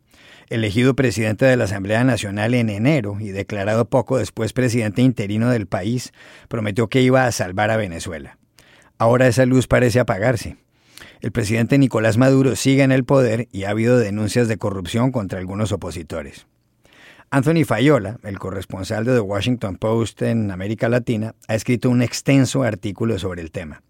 Elegido 0.50 0.96
presidente 0.96 1.46
de 1.46 1.56
la 1.56 1.66
Asamblea 1.66 2.04
Nacional 2.04 2.56
en 2.56 2.72
enero 2.72 3.18
y 3.20 3.30
declarado 3.30 3.86
poco 3.86 4.18
después 4.18 4.54
presidente 4.54 5.04
interino 5.04 5.52
del 5.52 5.68
país, 5.68 6.12
prometió 6.48 6.88
que 6.88 7.04
iba 7.04 7.28
a 7.28 7.32
salvar 7.32 7.70
a 7.70 7.78
Venezuela. 7.78 8.40
Ahora 8.98 9.28
esa 9.28 9.46
luz 9.46 9.68
parece 9.68 10.00
apagarse. 10.00 10.58
El 11.22 11.32
presidente 11.32 11.78
Nicolás 11.78 12.18
Maduro 12.18 12.56
sigue 12.56 12.82
en 12.82 12.92
el 12.92 13.04
poder 13.04 13.48
y 13.52 13.66
ha 13.66 13.70
habido 13.70 14.00
denuncias 14.00 14.48
de 14.48 14.58
corrupción 14.58 15.12
contra 15.12 15.38
algunos 15.38 15.72
opositores. 15.72 16.48
Anthony 17.30 17.66
Fayola, 17.66 18.18
el 18.24 18.40
corresponsal 18.40 19.04
de 19.04 19.16
The 19.16 19.20
Washington 19.20 19.76
Post 19.76 20.22
en 20.22 20.50
América 20.50 20.88
Latina, 20.88 21.34
ha 21.50 21.56
escrito 21.56 21.90
un 21.90 22.02
extenso 22.02 22.64
artículo 22.64 23.20
sobre 23.20 23.42
el 23.42 23.52
tema. 23.52 23.82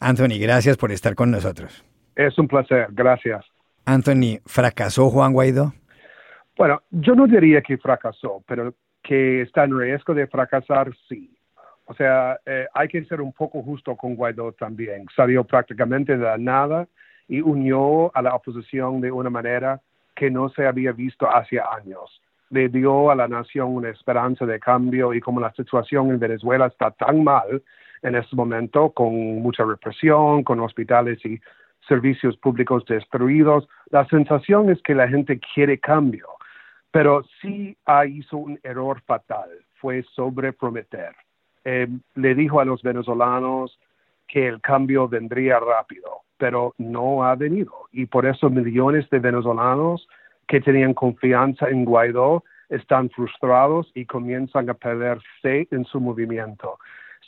Anthony, 0.00 0.40
gracias 0.40 0.78
por 0.78 0.92
estar 0.92 1.14
con 1.14 1.30
nosotros. 1.30 1.84
Es 2.14 2.38
un 2.38 2.48
placer, 2.48 2.88
gracias. 2.92 3.44
Anthony, 3.84 4.40
¿fracasó 4.46 5.10
Juan 5.10 5.34
Guaidó? 5.34 5.74
Bueno, 6.56 6.82
yo 6.90 7.14
no 7.14 7.26
diría 7.26 7.60
que 7.60 7.76
fracasó, 7.76 8.42
pero 8.48 8.72
que 9.02 9.42
está 9.42 9.64
en 9.64 9.78
riesgo 9.78 10.14
de 10.14 10.26
fracasar, 10.26 10.90
sí. 11.06 11.36
O 11.84 11.94
sea, 11.94 12.40
eh, 12.46 12.66
hay 12.72 12.88
que 12.88 13.04
ser 13.04 13.20
un 13.20 13.32
poco 13.32 13.62
justo 13.62 13.94
con 13.94 14.16
Guaidó 14.16 14.52
también. 14.52 15.06
Salió 15.14 15.44
prácticamente 15.44 16.16
de 16.16 16.38
nada 16.38 16.88
y 17.28 17.42
unió 17.42 18.10
a 18.16 18.22
la 18.22 18.34
oposición 18.34 19.02
de 19.02 19.12
una 19.12 19.28
manera 19.28 19.82
que 20.14 20.30
no 20.30 20.48
se 20.48 20.66
había 20.66 20.92
visto 20.92 21.28
hace 21.30 21.60
años. 21.60 22.22
Le 22.50 22.68
dio 22.68 23.10
a 23.10 23.14
la 23.14 23.28
nación 23.28 23.74
una 23.74 23.90
esperanza 23.90 24.46
de 24.46 24.60
cambio 24.60 25.12
y 25.14 25.20
como 25.20 25.40
la 25.40 25.52
situación 25.52 26.10
en 26.10 26.18
Venezuela 26.18 26.66
está 26.66 26.90
tan 26.90 27.24
mal 27.24 27.62
en 28.02 28.14
este 28.14 28.36
momento, 28.36 28.90
con 28.90 29.14
mucha 29.40 29.64
represión, 29.64 30.44
con 30.44 30.60
hospitales 30.60 31.24
y 31.24 31.40
servicios 31.88 32.36
públicos 32.36 32.84
destruidos, 32.86 33.68
la 33.90 34.06
sensación 34.06 34.70
es 34.70 34.80
que 34.82 34.94
la 34.94 35.08
gente 35.08 35.40
quiere 35.54 35.78
cambio. 35.78 36.28
Pero 36.90 37.24
sí 37.40 37.76
hizo 38.08 38.36
un 38.36 38.58
error 38.62 39.00
fatal, 39.02 39.50
fue 39.74 40.02
sobreprometer. 40.14 41.14
Eh, 41.64 41.88
le 42.14 42.34
dijo 42.34 42.60
a 42.60 42.64
los 42.64 42.82
venezolanos 42.82 43.78
que 44.26 44.46
el 44.46 44.60
cambio 44.60 45.08
vendría 45.08 45.58
rápido, 45.58 46.22
pero 46.38 46.74
no 46.78 47.24
ha 47.24 47.34
venido. 47.34 47.72
Y 47.92 48.06
por 48.06 48.26
eso 48.26 48.50
millones 48.50 49.08
de 49.10 49.18
venezolanos 49.18 50.08
que 50.46 50.60
tenían 50.60 50.94
confianza 50.94 51.68
en 51.68 51.84
Guaidó 51.84 52.44
están 52.68 53.10
frustrados 53.10 53.90
y 53.94 54.06
comienzan 54.06 54.68
a 54.70 54.74
perder 54.74 55.18
fe 55.40 55.68
en 55.70 55.84
su 55.84 56.00
movimiento. 56.00 56.78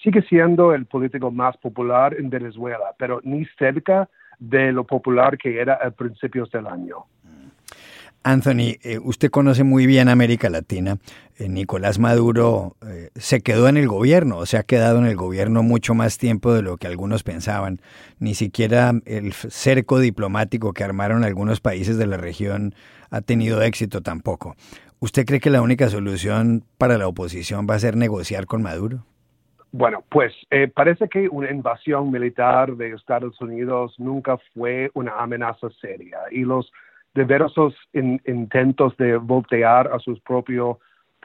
Sigue 0.03 0.23
siendo 0.23 0.75
el 0.75 0.87
político 0.87 1.31
más 1.31 1.57
popular 1.57 2.15
en 2.15 2.31
Venezuela, 2.31 2.95
pero 2.99 3.21
ni 3.25 3.45
cerca 3.59 4.09
de 4.39 4.73
lo 4.73 4.85
popular 4.85 5.37
que 5.37 5.61
era 5.61 5.75
a 5.75 5.91
principios 5.91 6.51
del 6.51 6.67
año. 6.67 7.05
Anthony, 8.29 8.77
eh, 8.83 8.99
usted 9.03 9.31
conoce 9.31 9.65
muy 9.65 9.87
bien 9.87 10.11
América 10.11 10.51
Latina. 10.51 10.99
Eh, 11.39 11.49
Nicolás 11.49 11.99
Maduro 11.99 12.77
eh, 12.87 13.09
se 13.15 13.41
quedó 13.41 13.69
en 13.69 13.79
el 13.79 13.89
gobierno, 13.89 14.37
o 14.37 14.45
se 14.45 14.59
ha 14.59 14.65
quedado 14.65 14.99
en 14.99 15.07
el 15.07 15.17
gobierno 15.17 15.63
mucho 15.63 15.95
más 15.95 16.19
tiempo 16.19 16.53
de 16.53 16.61
lo 16.61 16.77
que 16.77 16.87
algunos 16.87 17.23
pensaban. 17.23 17.81
Ni 18.19 18.35
siquiera 18.35 18.93
el 19.07 19.33
cerco 19.33 19.99
diplomático 19.99 20.75
que 20.75 20.85
armaron 20.85 21.25
algunos 21.25 21.61
países 21.61 21.97
de 21.97 22.07
la 22.07 22.19
región 22.19 22.75
ha 23.11 23.23
tenido 23.23 23.63
éxito 23.63 24.03
tampoco. 24.03 24.57
¿Usted 25.01 25.25
cree 25.25 25.41
que 25.41 25.49
la 25.49 25.63
única 25.63 25.89
solución 25.89 26.65
para 26.77 26.99
la 26.99 27.09
oposición 27.09 27.67
va 27.69 27.77
a 27.77 27.79
ser 27.79 27.97
negociar 27.97 28.45
con 28.45 28.61
Maduro? 28.61 29.07
Bueno, 29.73 30.05
pues 30.11 30.35
parece 30.75 31.09
que 31.09 31.29
una 31.31 31.51
invasión 31.51 32.11
militar 32.11 32.75
de 32.77 32.91
Estados 32.93 33.41
Unidos 33.41 33.95
nunca 33.99 34.37
fue 34.53 34.91
una 34.93 35.13
amenaza 35.19 35.69
seria 35.81 36.19
y 36.31 36.41
los 36.41 36.71
diversos 37.15 37.75
intentos 37.93 38.97
de 38.97 39.17
voltear 39.17 39.89
a 39.93 39.99
sus, 39.99 40.21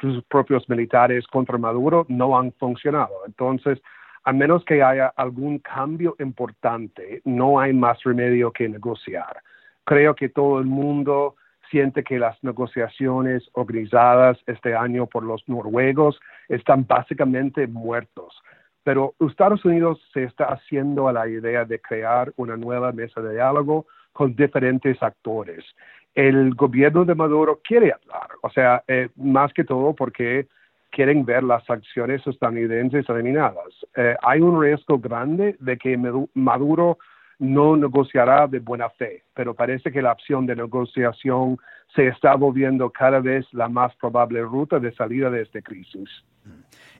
sus 0.02 0.24
propios 0.26 0.70
militares 0.70 1.26
contra 1.28 1.58
Maduro 1.58 2.06
no 2.10 2.38
han 2.38 2.52
funcionado. 2.54 3.14
Entonces, 3.26 3.82
a 4.24 4.32
menos 4.32 4.64
que 4.66 4.82
haya 4.82 5.08
algún 5.16 5.60
cambio 5.60 6.16
importante, 6.20 7.22
no 7.26 7.60
hay 7.60 7.74
más 7.74 8.02
remedio 8.04 8.52
que 8.52 8.70
negociar. 8.70 9.42
Creo 9.84 10.16
que 10.16 10.30
todo 10.30 10.60
el 10.60 10.66
mundo 10.66 11.36
siente 11.70 12.04
que 12.04 12.20
las 12.20 12.42
negociaciones 12.44 13.50
organizadas 13.54 14.38
este 14.46 14.76
año 14.76 15.08
por 15.08 15.24
los 15.24 15.44
noruegos 15.48 16.20
están 16.48 16.86
básicamente 16.88 17.68
muertos. 17.68 18.42
Pero 18.84 19.16
Estados 19.20 19.66
Unidos 19.66 20.00
se 20.14 20.24
está 20.24 20.46
haciendo 20.46 21.08
a 21.08 21.14
la 21.14 21.28
idea 21.28 21.66
de 21.66 21.80
crear 21.80 22.32
una 22.36 22.56
nueva 22.58 22.92
mesa 22.92 23.22
de 23.22 23.34
diálogo 23.34 23.88
con 24.14 24.36
diferentes 24.36 25.02
actores. 25.02 25.66
El 26.14 26.54
gobierno 26.54 27.06
de 27.06 27.16
Maduro 27.16 27.60
quiere 27.64 27.92
hablar, 27.92 28.30
o 28.42 28.50
sea, 28.50 28.84
eh, 28.88 29.10
más 29.16 29.52
que 29.52 29.64
todo 29.64 29.94
porque 29.94 30.48
quieren 30.92 31.26
ver 31.26 31.44
las 31.44 31.68
acciones 31.70 32.26
estadounidenses 32.26 33.10
eliminadas. 33.10 33.74
Eh, 33.98 34.16
hay 34.22 34.40
un 34.42 34.62
riesgo 34.62 35.00
grande 35.00 35.58
de 35.60 35.78
que 35.78 35.98
Maduro 36.36 37.00
no 37.40 37.76
negociará 37.76 38.48
de 38.48 38.60
buena 38.60 38.90
fe, 38.92 39.24
pero 39.34 39.56
parece 39.56 39.92
que 39.92 40.04
la 40.04 40.12
opción 40.12 40.46
de 40.46 40.56
negociación 40.56 41.58
se 41.96 42.08
está 42.08 42.36
volviendo 42.36 42.92
cada 42.92 43.20
vez 43.20 43.46
la 43.52 43.68
más 43.68 43.96
probable 43.96 44.42
ruta 44.44 44.80
de 44.80 44.94
salida 44.94 45.32
de 45.32 45.42
esta 45.42 45.62
crisis. 45.62 46.10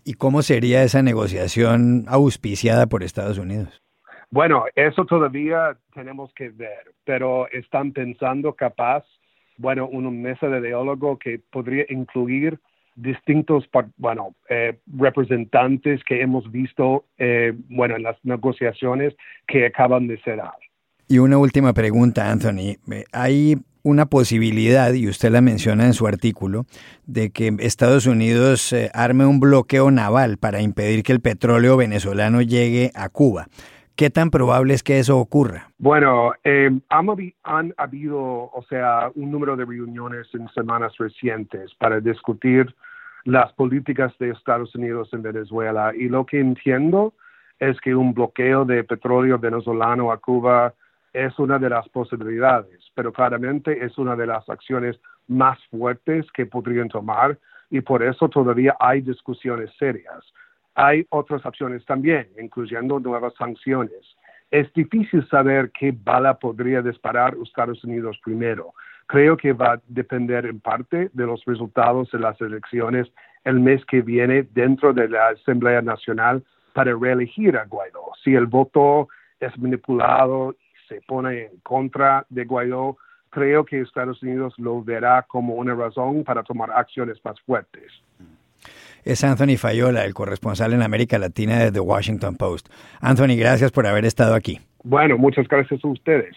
¿Y 0.04 0.16
cómo 0.16 0.42
sería 0.42 0.84
esa 0.84 1.04
negociación 1.04 2.06
auspiciada 2.08 2.88
por 2.88 3.04
Estados 3.04 3.38
Unidos? 3.38 3.83
Bueno, 4.34 4.66
eso 4.74 5.06
todavía 5.06 5.78
tenemos 5.94 6.34
que 6.34 6.50
ver, 6.50 6.92
pero 7.06 7.48
están 7.52 7.92
pensando 7.92 8.54
capaz, 8.54 9.06
bueno, 9.58 9.88
una 9.88 10.10
mesa 10.10 10.48
de 10.48 10.60
diálogo 10.60 11.20
que 11.20 11.40
podría 11.52 11.86
incluir 11.90 12.58
distintos, 12.96 13.70
bueno, 13.98 14.34
eh, 14.50 14.80
representantes 14.98 16.04
que 16.04 16.24
hemos 16.24 16.52
visto, 16.52 17.06
eh, 17.20 17.54
bueno, 17.70 17.96
en 17.96 18.02
las 18.02 18.18
negociaciones 18.24 19.14
que 19.48 19.68
acaban 19.68 20.08
de 20.08 20.18
cerrar. 20.24 20.56
Y 21.08 21.20
una 21.20 21.38
última 21.38 21.74
pregunta, 21.74 22.32
Anthony. 22.32 22.78
Hay 23.12 23.58
una 23.84 24.08
posibilidad, 24.08 24.92
y 24.94 25.08
usted 25.08 25.30
la 25.30 25.42
menciona 25.42 25.86
en 25.86 25.94
su 25.94 26.08
artículo, 26.08 26.66
de 27.06 27.30
que 27.30 27.56
Estados 27.60 28.08
Unidos 28.08 28.74
eh, 28.74 28.90
arme 28.96 29.28
un 29.28 29.40
bloqueo 29.40 29.92
naval 29.92 30.40
para 30.40 30.60
impedir 30.60 31.04
que 31.04 31.12
el 31.12 31.20
petróleo 31.20 31.78
venezolano 31.78 32.42
llegue 32.42 32.90
a 32.96 33.10
Cuba. 33.10 33.48
¿Qué 33.96 34.10
tan 34.10 34.32
probable 34.32 34.74
es 34.74 34.82
que 34.82 34.98
eso 34.98 35.20
ocurra? 35.20 35.70
Bueno, 35.78 36.34
eh, 36.44 36.72
han, 36.90 37.74
habido, 37.78 38.20
o 38.20 38.66
sea, 38.68 39.12
un 39.14 39.32
número 39.32 39.56
de 39.56 39.66
reuniones 39.66 40.28
en 40.34 40.50
semanas 40.50 40.94
recientes 40.98 41.74
para 41.76 42.00
discutir 42.00 42.74
las 43.26 43.54
políticas 43.54 44.12
de 44.18 44.32
Estados 44.32 44.74
Unidos 44.74 45.10
en 45.14 45.22
Venezuela 45.22 45.94
y 45.96 46.10
lo 46.10 46.26
que 46.26 46.40
entiendo 46.40 47.14
es 47.60 47.80
que 47.82 47.96
un 47.96 48.14
bloqueo 48.14 48.66
de 48.66 48.84
petróleo 48.84 49.38
venezolano 49.38 50.12
a 50.12 50.18
Cuba 50.18 50.74
es 51.14 51.38
una 51.38 51.60
de 51.60 51.70
las 51.70 51.88
posibilidades, 51.90 52.80
pero 52.96 53.14
claramente 53.14 53.86
es 53.86 53.98
una 54.00 54.16
de 54.16 54.26
las 54.26 54.50
acciones 54.50 55.00
más 55.28 55.60
fuertes 55.70 56.26
que 56.34 56.48
podrían 56.48 56.90
tomar 56.90 57.38
y 57.70 57.82
por 57.82 58.04
eso 58.04 58.28
todavía 58.28 58.76
hay 58.80 59.02
discusiones 59.02 59.70
serias. 59.78 60.24
Hay 60.76 61.06
otras 61.10 61.46
opciones 61.46 61.86
también, 61.86 62.28
incluyendo 62.40 63.00
nuevas 63.00 63.34
sanciones. 63.36 64.02
Es 64.50 64.72
difícil 64.74 65.28
saber 65.30 65.72
qué 65.72 65.94
bala 65.96 66.36
podría 66.40 66.82
disparar 66.82 67.36
Estados 67.44 67.84
Unidos 67.84 68.20
primero. 68.24 68.74
Creo 69.08 69.38
que 69.38 69.54
va 69.54 69.74
a 69.74 69.82
depender 69.88 70.46
en 70.46 70.60
parte 70.60 71.10
de 71.14 71.26
los 71.26 71.44
resultados 71.46 72.10
de 72.12 72.20
las 72.20 72.40
elecciones 72.42 73.12
el 73.44 73.60
mes 73.60 73.86
que 73.86 74.02
viene 74.02 74.48
dentro 74.54 74.94
de 74.94 75.10
la 75.10 75.30
Asamblea 75.30 75.82
Nacional 75.82 76.44
para 76.74 76.96
reelegir 76.96 77.58
a 77.58 77.66
Guaidó. 77.66 78.12
Si 78.24 78.34
el 78.34 78.48
voto 78.48 79.10
es 79.40 79.56
manipulado 79.60 80.54
y 80.54 80.88
se 80.88 81.02
pone 81.02 81.46
en 81.46 81.60
contra 81.62 82.26
de 82.30 82.46
Guaidó, 82.46 82.98
creo 83.30 83.66
que 83.66 83.82
Estados 83.82 84.24
Unidos 84.24 84.54
lo 84.58 84.84
verá 84.84 85.24
como 85.24 85.56
una 85.56 85.76
razón 85.76 86.24
para 86.24 86.42
tomar 86.44 86.72
acciones 86.72 87.24
más 87.24 87.40
fuertes 87.42 87.92
es 89.04 89.24
Anthony 89.24 89.58
Fayola, 89.58 90.06
el 90.06 90.14
corresponsal 90.14 90.74
en 90.74 90.82
América 90.82 91.18
Latina 91.18 91.60
de 91.60 91.72
The 91.72 91.80
Washington 91.80 92.36
Post. 92.36 92.70
Anthony, 93.02 93.36
gracias 93.38 93.72
por 93.72 93.88
haber 93.88 94.06
estado 94.06 94.36
aquí. 94.36 94.60
Bueno, 94.84 95.18
muchas 95.18 95.48
gracias 95.48 95.84
a 95.84 95.88
ustedes. 95.88 96.36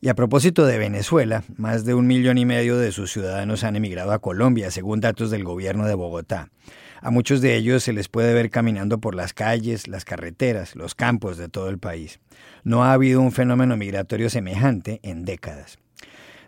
Y 0.00 0.08
a 0.10 0.14
propósito 0.14 0.64
de 0.64 0.78
Venezuela, 0.78 1.42
más 1.56 1.84
de 1.84 1.92
un 1.94 2.06
millón 2.06 2.38
y 2.38 2.44
medio 2.44 2.78
de 2.78 2.92
sus 2.92 3.10
ciudadanos 3.10 3.64
han 3.64 3.74
emigrado 3.74 4.12
a 4.12 4.20
Colombia, 4.20 4.70
según 4.70 5.00
datos 5.00 5.32
del 5.32 5.42
gobierno 5.42 5.86
de 5.86 5.94
Bogotá. 5.94 6.50
A 7.00 7.10
muchos 7.10 7.40
de 7.40 7.56
ellos 7.56 7.82
se 7.82 7.92
les 7.92 8.08
puede 8.08 8.34
ver 8.34 8.50
caminando 8.50 8.98
por 8.98 9.14
las 9.14 9.32
calles, 9.34 9.88
las 9.88 10.04
carreteras, 10.04 10.74
los 10.74 10.94
campos 10.94 11.36
de 11.36 11.48
todo 11.48 11.68
el 11.68 11.78
país. 11.78 12.20
No 12.64 12.84
ha 12.84 12.92
habido 12.92 13.20
un 13.20 13.32
fenómeno 13.32 13.76
migratorio 13.76 14.30
semejante 14.30 15.00
en 15.02 15.24
décadas. 15.24 15.78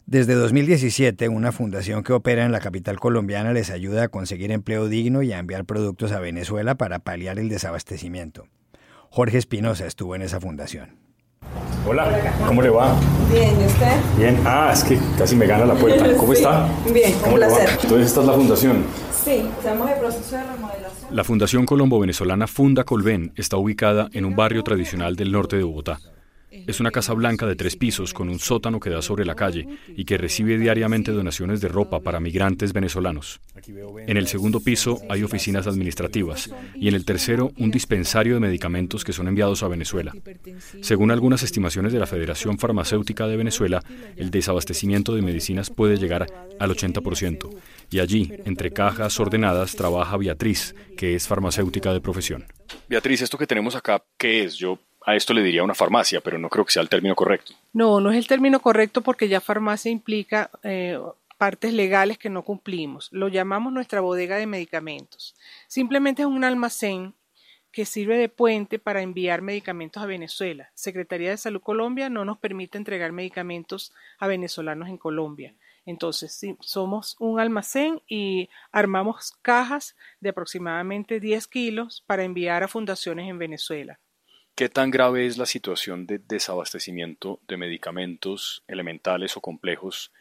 Desde 0.07 0.35
2017, 0.35 1.29
una 1.29 1.53
fundación 1.53 2.03
que 2.03 2.13
opera 2.13 2.45
en 2.45 2.51
la 2.51 2.59
capital 2.59 2.99
colombiana 2.99 3.53
les 3.53 3.71
ayuda 3.71 4.05
a 4.05 4.09
conseguir 4.09 4.51
empleo 4.51 4.89
digno 4.89 5.23
y 5.23 5.33
a 5.33 5.39
enviar 5.39 5.65
productos 5.65 6.11
a 6.11 6.19
Venezuela 6.19 6.75
para 6.75 6.99
paliar 6.99 7.39
el 7.39 7.49
desabastecimiento. 7.49 8.49
Jorge 9.09 9.39
Espinosa 9.39 9.87
estuvo 9.87 10.17
en 10.17 10.23
esa 10.23 10.41
fundación. 10.41 11.10
Hola, 11.87 12.35
¿cómo 12.47 12.61
le 12.61 12.69
va? 12.69 12.95
Bien, 13.33 13.59
¿y 13.61 13.65
usted? 13.65 13.97
Bien, 14.19 14.39
ah, 14.45 14.71
es 14.73 14.85
que 14.85 14.99
casi 15.17 15.35
me 15.35 15.47
gana 15.47 15.65
la 15.65 15.75
puerta. 15.75 16.05
¿Cómo 16.17 16.33
está? 16.33 16.69
Bien, 16.93 17.13
¿Cómo 17.21 17.33
un 17.33 17.39
placer. 17.39 17.69
Entonces, 17.83 18.07
esta 18.07 18.21
es 18.21 18.27
la 18.27 18.33
fundación. 18.35 18.85
Sí, 19.25 19.49
estamos 19.59 19.91
en 19.91 19.99
proceso 19.99 20.37
de 20.37 20.43
remodelación. 20.43 21.17
La 21.17 21.25
Fundación 21.25 21.67
Colombo-Venezolana 21.67 22.47
Funda 22.47 22.85
Colven 22.85 23.33
está 23.37 23.57
ubicada 23.57 24.09
en 24.13 24.25
un 24.25 24.37
barrio 24.37 24.63
tradicional 24.63 25.17
del 25.17 25.33
norte 25.33 25.57
de 25.57 25.63
Bogotá. 25.65 25.99
Es 26.51 26.81
una 26.81 26.91
casa 26.91 27.15
blanca 27.15 27.47
de 27.47 27.57
tres 27.57 27.77
pisos 27.77 28.13
con 28.13 28.29
un 28.29 28.39
sótano 28.39 28.81
que 28.81 28.91
da 28.91 29.03
sobre 29.03 29.25
la 29.25 29.35
calle 29.35 29.67
y 29.97 30.05
que 30.05 30.19
recibe 30.19 30.59
diariamente 30.59 31.13
donaciones 31.13 31.61
de 31.61 31.69
ropa 31.69 32.01
para 32.01 32.21
migrantes 32.21 32.73
venezolanos. 32.73 33.41
En 34.07 34.17
el 34.17 34.27
segundo 34.27 34.61
piso 34.61 35.01
hay 35.09 35.23
oficinas 35.23 35.67
administrativas 35.67 36.51
y 36.75 36.89
en 36.89 36.95
el 36.95 37.05
tercero 37.05 37.53
un 37.59 37.71
dispensario 37.71 38.35
de 38.35 38.41
medicamentos 38.41 39.05
que 39.05 39.13
son 39.13 39.29
enviados 39.29 39.63
a 39.63 39.69
Venezuela. 39.69 40.13
Según 40.81 41.11
algunas 41.11 41.43
estimaciones 41.43 41.93
de 41.93 41.99
la 41.99 42.07
Federación 42.07 42.59
Farmacéutica 42.59 43.27
de 43.27 43.37
Venezuela, 43.37 43.83
el 44.17 44.31
desabastecimiento 44.31 45.15
de 45.15 45.23
medicinas 45.23 45.71
puede 45.71 45.97
llegar 45.97 46.27
al 46.59 46.71
80%. 46.71 47.51
Y 47.91 48.01
allí, 48.01 48.33
entre 48.45 48.73
cajas 48.73 49.19
ordenadas, 49.19 49.75
trabaja 49.75 50.17
Beatriz, 50.17 50.75
que 50.97 51.15
es 51.15 51.27
farmacéutica 51.27 51.93
de 51.93 52.01
profesión. 52.01 52.47
Beatriz, 52.89 53.23
esto 53.23 53.39
que 53.39 53.47
tenemos 53.47 53.75
acá, 53.75 54.05
¿qué 54.17 54.45
es? 54.45 54.55
Yo 54.57 54.79
a 55.05 55.17
esto 55.17 55.33
le 55.33 55.43
diría 55.43 55.63
una 55.63 55.75
farmacia, 55.75 56.21
pero 56.21 56.39
no 56.39 56.49
creo 56.49 56.65
que 56.65 56.73
sea 56.73 56.83
el 56.83 56.89
término 56.89 57.15
correcto. 57.15 57.55
No, 57.73 58.01
no 58.01 58.11
es 58.11 58.19
el 58.19 58.27
término 58.27 58.61
correcto 58.61 59.01
porque 59.01 59.29
ya 59.29 59.41
farmacia 59.41 59.91
implica 59.91 60.51
eh, 60.63 60.99
partes 61.39 61.73
legales 61.73 62.19
que 62.19 62.29
no 62.29 62.43
cumplimos. 62.43 63.09
Lo 63.13 63.29
llamamos 63.29 63.73
nuestra 63.73 64.01
bodega 64.01 64.37
de 64.37 64.47
medicamentos. 64.47 65.35
Simplemente 65.69 66.23
es 66.23 66.29
un 66.29 66.45
almacén 66.45 67.15
que 67.73 67.87
sirve 67.87 68.19
de 68.19 68.29
puente 68.29 68.79
para 68.79 69.03
enviar 69.03 69.43
medicamentos 69.43 70.03
a 70.03 70.07
Venezuela. 70.07 70.71
Secretaría 70.75 71.31
de 71.31 71.37
Salud 71.37 71.63
Colombia 71.63 72.11
no 72.11 72.25
nos 72.25 72.39
permite 72.39 72.79
entregar 72.79 73.13
medicamentos 73.13 73.95
a 74.19 74.27
venezolanos 74.27 74.89
en 74.89 74.99
Colombia. 74.99 75.55
Entonces, 75.87 76.39
somos 76.61 77.17
un 77.19 77.41
almacén 77.41 78.03
y 78.07 78.51
armamos 78.71 79.33
cajas 79.41 79.97
de 80.21 80.31
aproximadamente 80.31 81.21
10 81.21 81.47
kilos 81.47 82.05
para 82.07 82.25
enviar 82.25 82.63
a 82.63 82.69
fundaciones 82.69 83.29
en 83.29 83.39
Venezuela. 83.39 83.99
¿Qué 84.55 84.69
tan 84.69 84.91
grave 84.91 85.27
es 85.27 85.39
la 85.39 85.47
situación 85.47 86.07
de 86.07 86.19
desabastecimiento 86.19 87.41
de 87.49 87.57
medicamentos 87.57 88.63
elementales 88.69 89.37
o 89.37 89.41
complejos 89.41 90.13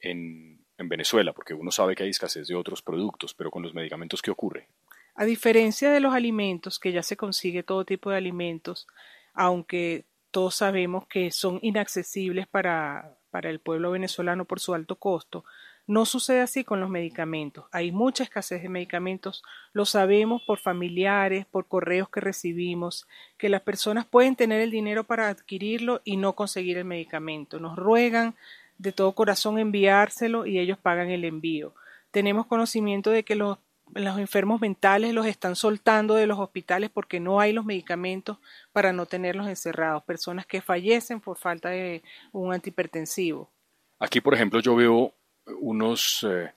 en, 0.00 0.60
Venezuela? 0.84 1.32
Porque 1.32 1.54
uno 1.54 1.70
sabe 1.70 1.94
que 1.94 2.02
hay 2.02 2.10
escasez 2.10 2.48
de 2.48 2.56
otros 2.56 2.82
productos, 2.82 3.34
pero 3.34 3.52
con 3.52 3.62
los 3.62 3.72
medicamentos, 3.72 4.20
¿qué 4.20 4.32
ocurre? 4.32 4.66
A 5.14 5.24
diferencia 5.24 5.92
de 5.92 6.00
los 6.00 6.12
alimentos, 6.12 6.80
que 6.80 6.90
ya 6.90 7.02
se 7.02 7.16
consigue 7.16 7.62
todo 7.62 7.84
tipo 7.84 8.10
de 8.10 8.16
alimentos, 8.16 8.88
aunque 9.32 10.06
todos 10.32 10.56
sabemos 10.56 11.06
que 11.06 11.30
son 11.30 11.60
inaccesibles 11.62 12.48
para, 12.48 13.16
para 13.30 13.50
el 13.50 13.60
pueblo 13.60 13.92
venezolano 13.92 14.44
por 14.44 14.58
su 14.58 14.74
alto 14.74 14.96
costo, 14.96 15.44
no 15.86 16.06
sucede 16.06 16.40
así 16.40 16.64
con 16.64 16.80
los 16.80 16.90
medicamentos. 16.90 17.64
Hay 17.72 17.92
mucha 17.92 18.22
escasez 18.22 18.62
de 18.62 18.68
medicamentos, 18.68 19.42
lo 19.72 19.84
sabemos 19.84 20.42
por 20.46 20.58
familiares, 20.58 21.46
por 21.46 21.66
correos 21.66 22.08
que 22.08 22.20
recibimos, 22.20 23.06
que 23.36 23.48
las 23.48 23.62
personas 23.62 24.06
pueden 24.06 24.36
tener 24.36 24.60
el 24.60 24.70
dinero 24.70 25.04
para 25.04 25.28
adquirirlo 25.28 26.00
y 26.04 26.16
no 26.16 26.34
conseguir 26.34 26.78
el 26.78 26.84
medicamento. 26.84 27.58
Nos 27.58 27.76
ruegan 27.76 28.34
de 28.78 28.92
todo 28.92 29.12
corazón 29.12 29.58
enviárselo 29.58 30.46
y 30.46 30.58
ellos 30.58 30.78
pagan 30.78 31.10
el 31.10 31.24
envío. 31.24 31.74
Tenemos 32.10 32.46
conocimiento 32.46 33.10
de 33.10 33.24
que 33.24 33.34
los, 33.34 33.58
los 33.92 34.18
enfermos 34.18 34.60
mentales 34.60 35.12
los 35.12 35.26
están 35.26 35.56
soltando 35.56 36.14
de 36.14 36.26
los 36.26 36.38
hospitales 36.38 36.90
porque 36.90 37.20
no 37.20 37.40
hay 37.40 37.52
los 37.52 37.64
medicamentos 37.64 38.38
para 38.72 38.92
no 38.92 39.06
tenerlos 39.06 39.48
encerrados. 39.48 40.04
Personas 40.04 40.46
que 40.46 40.62
fallecen 40.62 41.20
por 41.20 41.38
falta 41.38 41.70
de 41.70 42.02
un 42.32 42.52
antihipertensivo. 42.52 43.50
Aquí, 43.98 44.20
por 44.20 44.34
ejemplo, 44.34 44.60
yo 44.60 44.74
veo 44.74 45.14
unos, 45.46 46.26
eh, 46.28 46.52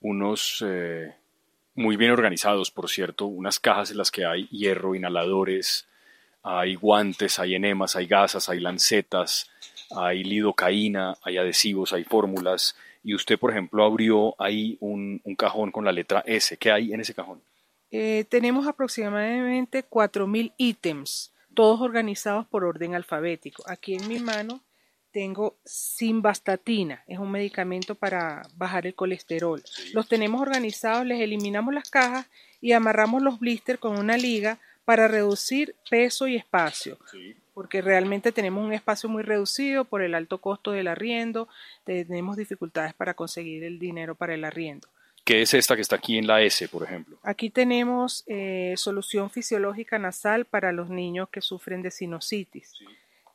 unos 0.00 0.64
eh, 0.66 1.14
muy 1.74 1.96
bien 1.96 2.10
organizados, 2.10 2.70
por 2.70 2.88
cierto, 2.88 3.26
unas 3.26 3.58
cajas 3.58 3.90
en 3.90 3.98
las 3.98 4.10
que 4.10 4.24
hay 4.24 4.46
hierro, 4.48 4.94
inhaladores, 4.94 5.88
hay 6.42 6.74
guantes, 6.74 7.38
hay 7.38 7.54
enemas, 7.54 7.96
hay 7.96 8.06
gasas, 8.06 8.48
hay 8.48 8.60
lancetas, 8.60 9.50
hay 9.94 10.24
lidocaína, 10.24 11.16
hay 11.22 11.38
adhesivos, 11.38 11.92
hay 11.92 12.04
fórmulas. 12.04 12.76
Y 13.04 13.14
usted, 13.14 13.38
por 13.38 13.50
ejemplo, 13.50 13.84
abrió 13.84 14.34
ahí 14.40 14.76
un, 14.80 15.20
cajón 15.36 15.70
con 15.70 15.84
la 15.84 15.92
letra 15.92 16.22
S. 16.26 16.56
¿Qué 16.56 16.70
hay 16.70 16.92
en 16.92 17.00
ese 17.00 17.14
cajón? 17.14 17.42
Eh, 17.90 18.24
tenemos 18.28 18.66
aproximadamente 18.66 19.84
4.000 19.88 20.54
ítems, 20.56 21.32
todos 21.54 21.80
organizados 21.80 22.46
por 22.46 22.64
orden 22.64 22.94
alfabético. 22.94 23.62
Aquí 23.66 23.94
en 23.94 24.08
mi 24.08 24.18
mano 24.18 24.62
tengo 25.12 25.56
simvastatina, 25.64 27.04
es 27.06 27.18
un 27.18 27.30
medicamento 27.30 27.94
para 27.94 28.42
bajar 28.56 28.86
el 28.86 28.94
colesterol. 28.94 29.62
Los 29.92 30.08
tenemos 30.08 30.40
organizados, 30.40 31.06
les 31.06 31.20
eliminamos 31.20 31.74
las 31.74 31.90
cajas 31.90 32.26
y 32.60 32.72
amarramos 32.72 33.22
los 33.22 33.38
blisters 33.38 33.78
con 33.78 33.98
una 33.98 34.16
liga 34.16 34.58
para 34.84 35.06
reducir 35.08 35.76
peso 35.90 36.26
y 36.26 36.36
espacio. 36.36 36.98
Porque 37.54 37.82
realmente 37.82 38.32
tenemos 38.32 38.64
un 38.64 38.72
espacio 38.72 39.08
muy 39.08 39.22
reducido 39.22 39.84
por 39.84 40.02
el 40.02 40.14
alto 40.14 40.38
costo 40.38 40.72
del 40.72 40.88
arriendo, 40.88 41.48
tenemos 41.84 42.36
dificultades 42.36 42.94
para 42.94 43.14
conseguir 43.14 43.62
el 43.64 43.78
dinero 43.78 44.14
para 44.14 44.34
el 44.34 44.44
arriendo. 44.44 44.88
¿Qué 45.24 45.42
es 45.42 45.54
esta 45.54 45.76
que 45.76 45.82
está 45.82 45.96
aquí 45.96 46.18
en 46.18 46.26
la 46.26 46.42
S, 46.42 46.66
por 46.68 46.82
ejemplo? 46.82 47.16
Aquí 47.22 47.48
tenemos 47.50 48.24
eh, 48.26 48.74
solución 48.76 49.30
fisiológica 49.30 49.98
nasal 49.98 50.46
para 50.46 50.72
los 50.72 50.90
niños 50.90 51.28
que 51.28 51.40
sufren 51.40 51.82
de 51.82 51.92
sinusitis 51.92 52.72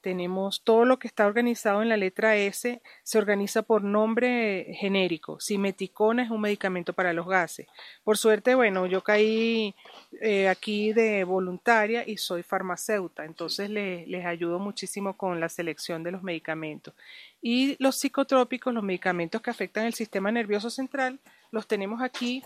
tenemos 0.02 0.62
todo 0.64 0.86
lo 0.86 1.00
que 1.00 1.08
está 1.08 1.26
organizado 1.26 1.82
en 1.82 1.90
la 1.90 1.98
letra 1.98 2.36
S, 2.36 2.82
se 3.04 3.18
organiza 3.18 3.62
por 3.62 3.84
nombre 3.84 4.68
genérico. 4.80 5.40
Simeticona 5.40 6.24
es 6.24 6.30
un 6.30 6.42
medicamento 6.42 6.94
para 6.94 7.14
los 7.14 7.28
gases. 7.28 7.68
Por 8.04 8.18
suerte, 8.18 8.56
bueno, 8.56 8.86
yo 8.86 9.04
caí 9.04 9.76
eh, 10.22 10.48
aquí 10.48 10.94
de 10.94 11.24
voluntaria 11.24 12.04
y 12.08 12.18
soy 12.18 12.44
farmacéutica, 12.44 13.26
entonces 13.26 13.70
les 13.70 14.26
ayudo 14.26 14.60
muchísimo 14.60 15.18
con 15.18 15.40
la 15.40 15.50
selección 15.50 16.04
de 16.04 16.12
los 16.12 16.24
medicamentos. 16.24 16.94
Y 17.42 17.76
los 17.80 17.96
psicotrópicos, 17.98 18.74
los 18.74 18.84
medicamentos 18.84 19.42
que 19.42 19.50
afectan 19.50 19.86
el 19.86 19.94
sistema 19.94 20.32
nervioso 20.32 20.70
central, 20.70 21.20
los 21.52 21.68
tenemos 21.68 22.02
aquí 22.02 22.44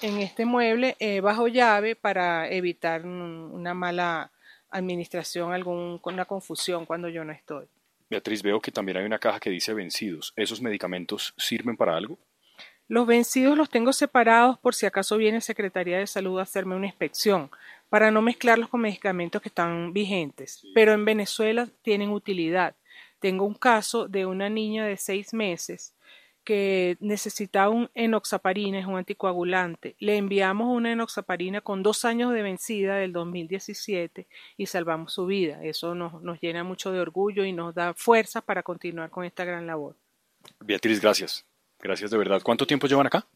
en 0.00 0.18
este 0.18 0.46
mueble 0.46 0.96
eh, 0.98 1.20
bajo 1.20 1.48
llave 1.48 1.96
para 1.96 2.48
evitar 2.48 3.04
una 3.04 3.74
mala 3.74 4.30
administración 4.72 5.52
alguna 5.52 6.24
confusión 6.24 6.86
cuando 6.86 7.08
yo 7.08 7.24
no 7.24 7.32
estoy. 7.32 7.66
Beatriz, 8.10 8.42
veo 8.42 8.60
que 8.60 8.72
también 8.72 8.98
hay 8.98 9.04
una 9.04 9.18
caja 9.18 9.40
que 9.40 9.50
dice 9.50 9.72
vencidos. 9.72 10.32
¿Esos 10.36 10.60
medicamentos 10.60 11.32
sirven 11.36 11.76
para 11.76 11.96
algo? 11.96 12.18
Los 12.88 13.06
vencidos 13.06 13.56
los 13.56 13.70
tengo 13.70 13.92
separados 13.92 14.58
por 14.58 14.74
si 14.74 14.84
acaso 14.84 15.16
viene 15.16 15.40
Secretaría 15.40 15.98
de 15.98 16.06
Salud 16.06 16.38
a 16.38 16.42
hacerme 16.42 16.76
una 16.76 16.86
inspección, 16.86 17.50
para 17.88 18.10
no 18.10 18.20
mezclarlos 18.20 18.68
con 18.68 18.82
medicamentos 18.82 19.40
que 19.40 19.48
están 19.48 19.92
vigentes. 19.92 20.62
Pero 20.74 20.92
en 20.92 21.04
Venezuela 21.04 21.68
tienen 21.82 22.10
utilidad. 22.10 22.74
Tengo 23.18 23.46
un 23.46 23.54
caso 23.54 24.08
de 24.08 24.26
una 24.26 24.50
niña 24.50 24.84
de 24.84 24.96
seis 24.96 25.32
meses 25.32 25.94
que 26.44 26.96
necesitaba 27.00 27.70
un 27.70 27.90
enoxaparina, 27.94 28.78
es 28.78 28.86
un 28.86 28.96
anticoagulante. 28.96 29.96
Le 29.98 30.16
enviamos 30.16 30.68
una 30.68 30.92
enoxaparina 30.92 31.60
con 31.60 31.82
dos 31.82 32.04
años 32.04 32.32
de 32.32 32.42
vencida 32.42 32.96
del 32.96 33.12
2017 33.12 34.26
y 34.56 34.66
salvamos 34.66 35.12
su 35.12 35.26
vida. 35.26 35.62
Eso 35.62 35.94
nos, 35.94 36.22
nos 36.22 36.40
llena 36.40 36.64
mucho 36.64 36.92
de 36.92 37.00
orgullo 37.00 37.44
y 37.44 37.52
nos 37.52 37.74
da 37.74 37.94
fuerza 37.94 38.40
para 38.40 38.62
continuar 38.62 39.10
con 39.10 39.24
esta 39.24 39.44
gran 39.44 39.66
labor. 39.66 39.96
Beatriz, 40.60 41.00
gracias. 41.00 41.46
Gracias 41.80 42.10
de 42.10 42.18
verdad. 42.18 42.40
¿Cuánto 42.42 42.66
tiempo 42.66 42.86
llevan 42.86 43.06
acá? 43.06 43.26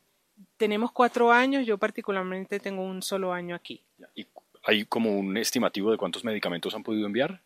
Tenemos 0.56 0.92
cuatro 0.92 1.32
años, 1.32 1.66
yo 1.66 1.78
particularmente 1.78 2.60
tengo 2.60 2.82
un 2.82 3.02
solo 3.02 3.32
año 3.32 3.54
aquí. 3.54 3.82
¿Y 4.14 4.26
hay 4.62 4.84
como 4.84 5.18
un 5.18 5.36
estimativo 5.36 5.90
de 5.90 5.96
cuántos 5.96 6.24
medicamentos 6.24 6.74
han 6.74 6.82
podido 6.82 7.06
enviar? 7.06 7.42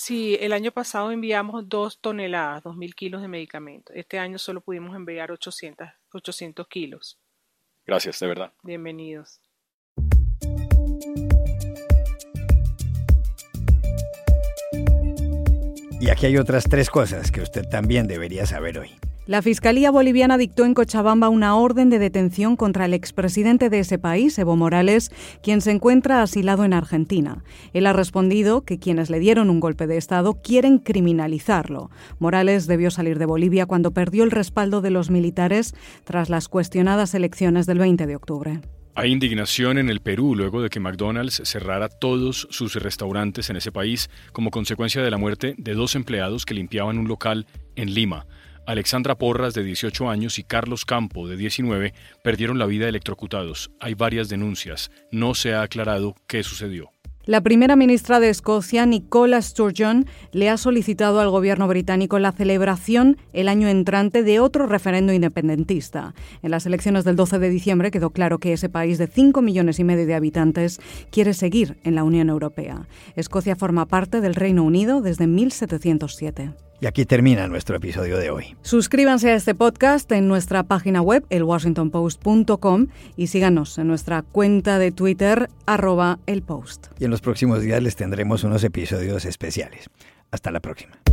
Sí, 0.00 0.38
el 0.40 0.52
año 0.52 0.70
pasado 0.70 1.10
enviamos 1.10 1.68
dos 1.68 2.00
toneladas, 2.00 2.62
dos 2.62 2.76
mil 2.76 2.94
kilos 2.94 3.20
de 3.20 3.26
medicamentos. 3.26 3.96
Este 3.96 4.20
año 4.20 4.38
solo 4.38 4.60
pudimos 4.60 4.94
enviar 4.94 5.32
800, 5.32 5.88
800 6.12 6.68
kilos. 6.68 7.18
Gracias, 7.84 8.20
de 8.20 8.28
verdad. 8.28 8.52
Bienvenidos. 8.62 9.40
Y 16.00 16.10
aquí 16.10 16.26
hay 16.26 16.36
otras 16.36 16.68
tres 16.68 16.90
cosas 16.90 17.32
que 17.32 17.40
usted 17.40 17.68
también 17.68 18.06
debería 18.06 18.46
saber 18.46 18.78
hoy. 18.78 18.92
La 19.28 19.42
Fiscalía 19.42 19.90
Boliviana 19.90 20.38
dictó 20.38 20.64
en 20.64 20.72
Cochabamba 20.72 21.28
una 21.28 21.54
orden 21.54 21.90
de 21.90 21.98
detención 21.98 22.56
contra 22.56 22.86
el 22.86 22.94
expresidente 22.94 23.68
de 23.68 23.80
ese 23.80 23.98
país, 23.98 24.38
Evo 24.38 24.56
Morales, 24.56 25.10
quien 25.42 25.60
se 25.60 25.70
encuentra 25.70 26.22
asilado 26.22 26.64
en 26.64 26.72
Argentina. 26.72 27.44
Él 27.74 27.86
ha 27.86 27.92
respondido 27.92 28.62
que 28.64 28.78
quienes 28.78 29.10
le 29.10 29.20
dieron 29.20 29.50
un 29.50 29.60
golpe 29.60 29.86
de 29.86 29.98
Estado 29.98 30.40
quieren 30.42 30.78
criminalizarlo. 30.78 31.90
Morales 32.18 32.66
debió 32.66 32.90
salir 32.90 33.18
de 33.18 33.26
Bolivia 33.26 33.66
cuando 33.66 33.90
perdió 33.90 34.24
el 34.24 34.30
respaldo 34.30 34.80
de 34.80 34.92
los 34.92 35.10
militares 35.10 35.74
tras 36.04 36.30
las 36.30 36.48
cuestionadas 36.48 37.12
elecciones 37.12 37.66
del 37.66 37.80
20 37.80 38.06
de 38.06 38.16
octubre. 38.16 38.60
Hay 38.94 39.12
indignación 39.12 39.76
en 39.76 39.90
el 39.90 40.00
Perú 40.00 40.36
luego 40.36 40.62
de 40.62 40.70
que 40.70 40.80
McDonald's 40.80 41.42
cerrara 41.44 41.90
todos 41.90 42.48
sus 42.50 42.76
restaurantes 42.76 43.50
en 43.50 43.56
ese 43.56 43.72
país 43.72 44.08
como 44.32 44.50
consecuencia 44.50 45.02
de 45.02 45.10
la 45.10 45.18
muerte 45.18 45.54
de 45.58 45.74
dos 45.74 45.96
empleados 45.96 46.46
que 46.46 46.54
limpiaban 46.54 46.96
un 46.96 47.08
local 47.08 47.46
en 47.76 47.92
Lima. 47.92 48.26
Alexandra 48.68 49.16
Porras, 49.16 49.54
de 49.54 49.64
18 49.64 50.10
años, 50.10 50.38
y 50.38 50.44
Carlos 50.44 50.84
Campo, 50.84 51.26
de 51.26 51.38
19, 51.38 51.94
perdieron 52.22 52.58
la 52.58 52.66
vida 52.66 52.86
electrocutados. 52.86 53.70
Hay 53.80 53.94
varias 53.94 54.28
denuncias. 54.28 54.90
No 55.10 55.34
se 55.34 55.54
ha 55.54 55.62
aclarado 55.62 56.14
qué 56.26 56.42
sucedió. 56.42 56.90
La 57.24 57.40
primera 57.40 57.76
ministra 57.76 58.20
de 58.20 58.28
Escocia, 58.28 58.84
Nicola 58.84 59.40
Sturgeon, 59.40 60.04
le 60.32 60.50
ha 60.50 60.58
solicitado 60.58 61.20
al 61.20 61.30
gobierno 61.30 61.66
británico 61.66 62.18
la 62.18 62.32
celebración 62.32 63.16
el 63.32 63.48
año 63.48 63.68
entrante 63.68 64.22
de 64.22 64.38
otro 64.38 64.66
referendo 64.66 65.14
independentista. 65.14 66.14
En 66.42 66.50
las 66.50 66.66
elecciones 66.66 67.04
del 67.04 67.16
12 67.16 67.38
de 67.38 67.48
diciembre 67.48 67.90
quedó 67.90 68.10
claro 68.10 68.36
que 68.36 68.52
ese 68.52 68.68
país 68.68 68.98
de 68.98 69.06
5 69.06 69.40
millones 69.40 69.78
y 69.78 69.84
medio 69.84 70.04
de 70.04 70.14
habitantes 70.14 70.78
quiere 71.10 71.32
seguir 71.32 71.78
en 71.84 71.94
la 71.94 72.04
Unión 72.04 72.28
Europea. 72.28 72.86
Escocia 73.16 73.56
forma 73.56 73.86
parte 73.86 74.20
del 74.20 74.34
Reino 74.34 74.62
Unido 74.62 75.00
desde 75.00 75.26
1707. 75.26 76.67
Y 76.80 76.86
aquí 76.86 77.04
termina 77.04 77.48
nuestro 77.48 77.76
episodio 77.76 78.18
de 78.18 78.30
hoy. 78.30 78.56
Suscríbanse 78.62 79.30
a 79.30 79.34
este 79.34 79.54
podcast 79.54 80.10
en 80.12 80.28
nuestra 80.28 80.62
página 80.62 81.02
web, 81.02 81.24
elwashingtonpost.com, 81.28 82.86
y 83.16 83.26
síganos 83.26 83.78
en 83.78 83.88
nuestra 83.88 84.22
cuenta 84.22 84.78
de 84.78 84.92
Twitter, 84.92 85.50
arroba 85.66 86.20
el 86.26 86.42
post. 86.42 86.86
Y 87.00 87.04
en 87.04 87.10
los 87.10 87.20
próximos 87.20 87.62
días 87.62 87.82
les 87.82 87.96
tendremos 87.96 88.44
unos 88.44 88.62
episodios 88.62 89.24
especiales. 89.24 89.90
Hasta 90.30 90.50
la 90.50 90.60
próxima. 90.60 91.07